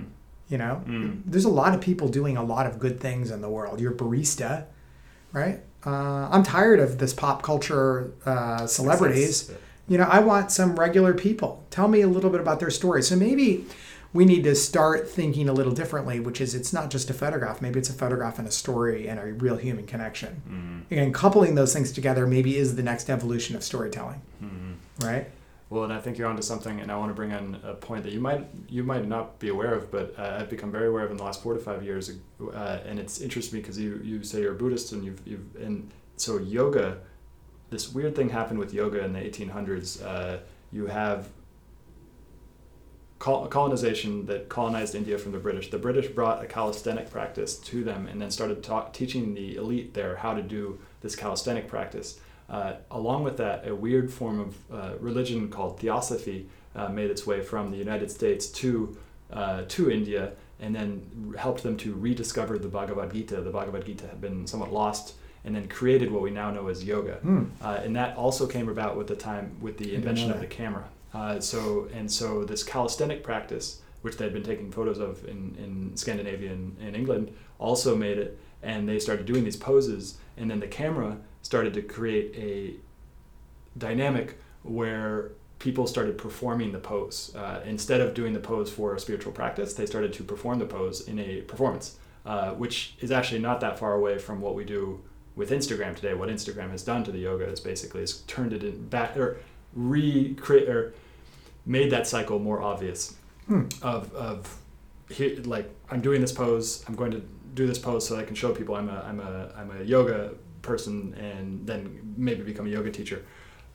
[0.49, 1.23] You know, Mm.
[1.25, 3.81] there's a lot of people doing a lot of good things in the world.
[3.81, 4.63] Your barista,
[5.33, 5.59] right?
[5.85, 9.51] Uh, I'm tired of this pop culture uh, celebrities.
[9.89, 11.65] You know, I want some regular people.
[11.69, 13.03] Tell me a little bit about their story.
[13.03, 13.65] So maybe
[14.13, 17.61] we need to start thinking a little differently, which is it's not just a photograph.
[17.61, 20.85] Maybe it's a photograph and a story and a real human connection.
[20.89, 20.97] Mm.
[20.97, 24.75] And coupling those things together maybe is the next evolution of storytelling, Mm.
[25.03, 25.29] right?
[25.69, 28.03] Well, and I think you're onto something, and I want to bring in a point
[28.03, 31.03] that you might you might not be aware of, but uh, I've become very aware
[31.03, 32.09] of in the last four to five years,
[32.41, 35.91] uh, and it's interesting because you you say you're a Buddhist, and you've you've and
[36.15, 36.99] so yoga,
[37.69, 40.01] this weird thing happened with yoga in the 1800s.
[40.01, 40.37] Uh,
[40.71, 41.27] you have
[43.19, 45.69] colonization that colonized India from the British.
[45.69, 49.93] The British brought a calisthenic practice to them, and then started ta- teaching the elite
[49.93, 54.55] there how to do this calisthenic practice uh, along with that, a weird form of
[54.71, 58.97] uh, religion called theosophy uh, made its way from the United States to
[59.31, 63.41] uh, to India, and then helped them to rediscover the Bhagavad Gita.
[63.41, 66.83] The Bhagavad Gita had been somewhat lost, and then created what we now know as
[66.83, 67.15] yoga.
[67.15, 67.45] Hmm.
[67.61, 70.87] Uh, and that also came about with the time with the invention of the camera.
[71.17, 75.55] Uh, so and so this calisthenic practice, which they had been taking photos of in,
[75.57, 80.49] in Scandinavia and, and England, also made it, and they started doing these poses, and
[80.51, 87.35] then the camera started to create a dynamic where people started performing the pose.
[87.35, 90.67] Uh, instead of doing the pose for a spiritual practice, they started to perform the
[90.67, 91.97] pose in a performance,
[92.27, 95.01] uh, which is actually not that far away from what we do
[95.35, 96.13] with Instagram today.
[96.13, 99.39] What Instagram has done to the yoga is basically has turned it in back or
[99.73, 100.93] recreate or
[101.67, 103.15] made that cycle more obvious
[103.45, 103.67] hmm.
[103.81, 104.57] of of
[105.09, 106.83] here, like I'm doing this pose.
[106.87, 107.21] I'm going to
[107.53, 110.33] do this pose so I can show people I'm a I'm a I'm a yoga
[110.61, 113.25] person and then maybe become a yoga teacher.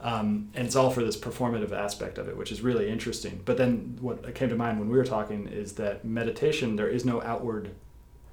[0.00, 3.40] Um, and it's all for this performative aspect of it, which is really interesting.
[3.44, 7.04] But then what came to mind when we were talking is that meditation, there is
[7.04, 7.70] no outward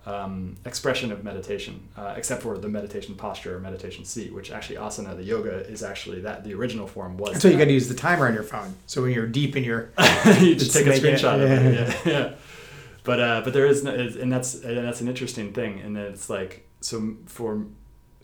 [0.06, 4.78] um, expression of meditation, uh, except for the meditation posture or meditation seat, which actually
[4.78, 7.42] asana, the yoga, is actually that the original form was.
[7.42, 8.76] So you got to use the timer on your phone.
[8.88, 9.92] So when you're deep in your,
[10.40, 12.06] you just take a screenshot it, of it.
[12.06, 12.36] Yeah, yeah.
[13.04, 16.30] But uh, but there is, no, and that's and that's an interesting thing, and it's
[16.30, 17.66] like so for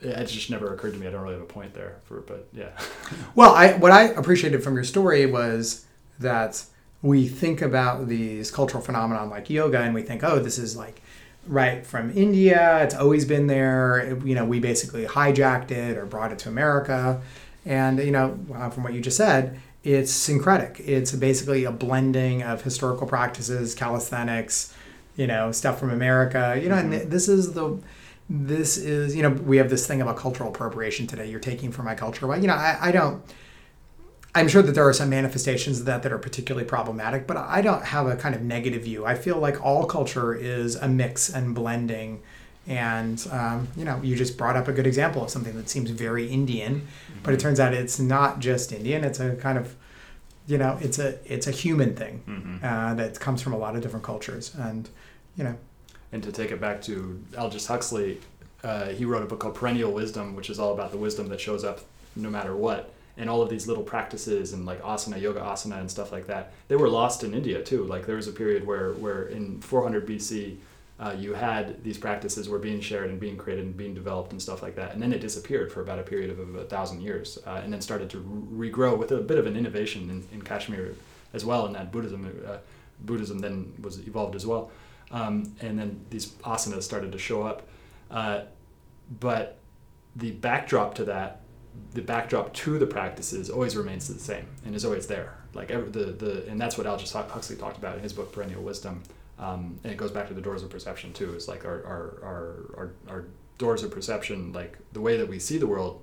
[0.02, 1.08] it just never occurred to me.
[1.08, 2.70] I don't really have a point there for, but yeah.
[3.36, 5.86] well, I what I appreciated from your story was
[6.20, 6.64] that
[7.02, 11.02] we think about these cultural phenomenon like yoga, and we think, oh, this is like
[11.48, 12.84] right from India.
[12.84, 14.18] It's always been there.
[14.26, 17.22] You know, we basically hijacked it or brought it to America,
[17.66, 20.80] and you know, uh, from what you just said, it's syncretic.
[20.80, 24.74] It's basically a blending of historical practices, calisthenics,
[25.16, 26.60] you know, stuff from America.
[26.62, 26.94] You know, mm-hmm.
[26.94, 27.80] and this is the
[28.30, 31.86] this is you know we have this thing about cultural appropriation today you're taking from
[31.86, 33.22] my culture well you know I, I don't
[34.36, 37.62] i'm sure that there are some manifestations of that that are particularly problematic but i
[37.62, 41.30] don't have a kind of negative view i feel like all culture is a mix
[41.30, 42.22] and blending
[42.68, 45.90] and um, you know you just brought up a good example of something that seems
[45.90, 47.20] very indian mm-hmm.
[47.24, 49.76] but it turns out it's not just indian it's a kind of
[50.48, 52.66] you know it's a it's a human thing mm-hmm.
[52.66, 54.90] uh, that comes from a lot of different cultures and
[55.36, 55.56] you know
[56.16, 58.22] and to take it back to Aldous Huxley,
[58.64, 61.42] uh, he wrote a book called Perennial Wisdom, which is all about the wisdom that
[61.42, 61.82] shows up
[62.16, 62.94] no matter what.
[63.18, 66.54] And all of these little practices and like asana, yoga asana, and stuff like that,
[66.68, 67.84] they were lost in India too.
[67.86, 70.58] Like there was a period where, where in 400 BC,
[70.98, 74.42] uh, you had these practices were being shared and being created and being developed and
[74.42, 74.94] stuff like that.
[74.94, 77.82] And then it disappeared for about a period of a thousand years, uh, and then
[77.82, 78.18] started to
[78.54, 80.96] regrow with a bit of an innovation in, in Kashmir
[81.34, 81.66] as well.
[81.66, 82.58] And that Buddhism, uh,
[83.02, 84.72] Buddhism then was evolved as well
[85.12, 87.68] um, and then these asanas started to show up.
[88.10, 88.42] Uh,
[89.20, 89.58] but
[90.16, 91.42] the backdrop to that,
[91.94, 95.38] the backdrop to the practices always remains the same and is always there.
[95.54, 98.62] Like every, the the and that's what Aldous Huxley talked about in his book Perennial
[98.62, 99.04] Wisdom.
[99.38, 101.34] Um, and it goes back to the doors of perception too.
[101.34, 103.26] It's like our our, our our our
[103.58, 106.02] doors of perception, like the way that we see the world,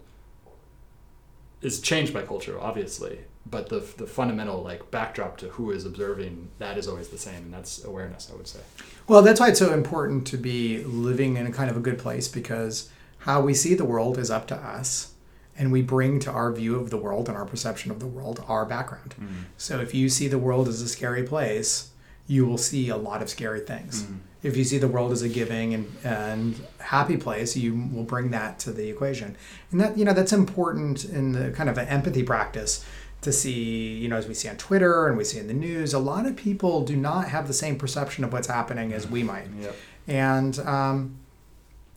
[1.60, 6.48] is changed by culture, obviously but the the fundamental like backdrop to who is observing
[6.58, 8.60] that is always the same and that's awareness i would say
[9.08, 11.98] well that's why it's so important to be living in a kind of a good
[11.98, 15.11] place because how we see the world is up to us
[15.58, 18.44] and we bring to our view of the world and our perception of the world
[18.48, 19.42] our background mm-hmm.
[19.56, 21.90] so if you see the world as a scary place
[22.26, 24.16] you will see a lot of scary things mm-hmm.
[24.42, 28.30] if you see the world as a giving and, and happy place you will bring
[28.30, 29.36] that to the equation
[29.70, 32.84] and that you know that's important in the kind of an empathy practice
[33.22, 35.94] to see, you know, as we see on Twitter and we see in the news,
[35.94, 39.22] a lot of people do not have the same perception of what's happening as we
[39.22, 39.46] might.
[39.60, 39.76] Yep.
[40.08, 41.18] And, um,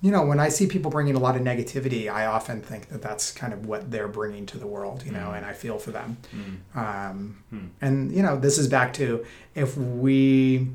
[0.02, 3.02] you know, when I see people bringing a lot of negativity, I often think that
[3.02, 5.38] that's kind of what they're bringing to the world, you know, mm.
[5.38, 6.18] and I feel for them.
[6.36, 6.78] Mm.
[6.78, 7.70] Um, mm.
[7.82, 9.26] And, you know, this is back to
[9.56, 10.68] if we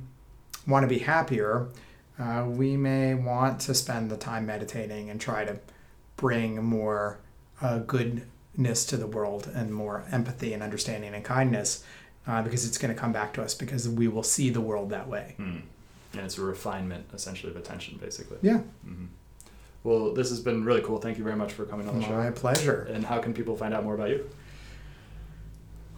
[0.67, 1.69] want to be happier,
[2.19, 5.59] uh, we may want to spend the time meditating and try to
[6.17, 7.19] bring more
[7.63, 8.23] uh, good
[8.57, 11.85] ness to the world and more empathy and understanding and kindness
[12.27, 14.91] uh, because it's going to come back to us because we will see the world
[14.91, 15.35] that way.
[16.13, 18.39] And it's a refinement essentially of attention, basically.
[18.43, 18.59] Yeah.
[18.87, 19.07] Mm-hmm.
[19.85, 20.99] Well, this has been really cool.
[20.99, 22.13] Thank you very much for coming on the show.
[22.13, 22.83] My pleasure.
[22.93, 24.29] And how can people find out more about you?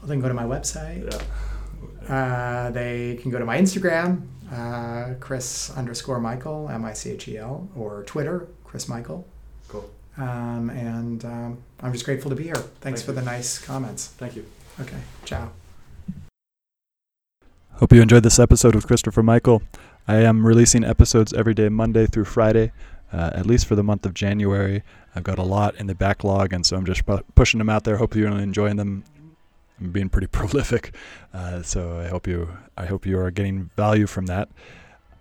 [0.01, 1.11] Well they can go to my website.
[1.13, 2.15] Yeah.
[2.15, 7.29] Uh, they can go to my Instagram, uh, Chris underscore Michel, M I C H
[7.29, 9.25] E L, or Twitter, Chris Michel.
[9.69, 9.89] Cool.
[10.19, 12.55] Um, and um, I'm just grateful to be here.
[12.55, 13.17] Thanks Thank for you.
[13.17, 14.09] the nice comments.
[14.09, 14.45] Thank you.
[14.81, 15.51] Okay, ciao.
[17.75, 19.63] Hope you enjoyed this episode with Christopher Michel.
[20.09, 22.73] I am releasing episodes every day, Monday through Friday,
[23.13, 24.83] uh, at least for the month of January.
[25.15, 27.85] I've got a lot in the backlog, and so I'm just pu- pushing them out
[27.85, 27.97] there.
[27.97, 29.05] Hope you're enjoying them.
[29.81, 30.95] I'm being pretty prolific,
[31.33, 34.49] uh, so I hope you I hope you are getting value from that.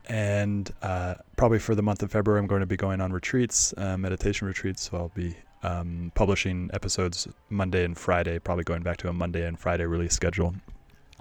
[0.07, 3.73] And uh, probably for the month of February, I'm going to be going on retreats,
[3.77, 4.89] uh, meditation retreats.
[4.89, 9.45] So I'll be um, publishing episodes Monday and Friday, probably going back to a Monday
[9.45, 10.55] and Friday release schedule.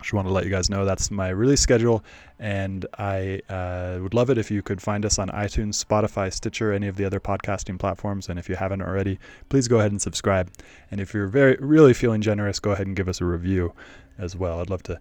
[0.00, 2.02] Just want to let you guys know that's my release schedule,
[2.38, 6.72] and I uh, would love it if you could find us on iTunes, Spotify, Stitcher,
[6.72, 8.28] any of the other podcasting platforms.
[8.28, 10.50] And if you haven't already, please go ahead and subscribe.
[10.90, 13.74] And if you're very really feeling generous, go ahead and give us a review
[14.18, 14.60] as well.
[14.60, 15.00] I'd love to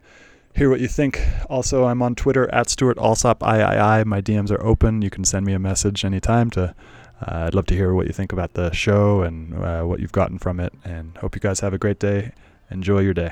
[0.56, 1.22] hear what you think.
[1.50, 4.04] Also, I'm on Twitter at Stewart Alsop III.
[4.04, 5.02] My DMs are open.
[5.02, 6.50] You can send me a message anytime.
[6.52, 6.76] To
[7.22, 10.12] uh, I'd love to hear what you think about the show and uh, what you've
[10.12, 10.74] gotten from it.
[10.84, 12.32] And hope you guys have a great day.
[12.72, 13.32] Enjoy your day.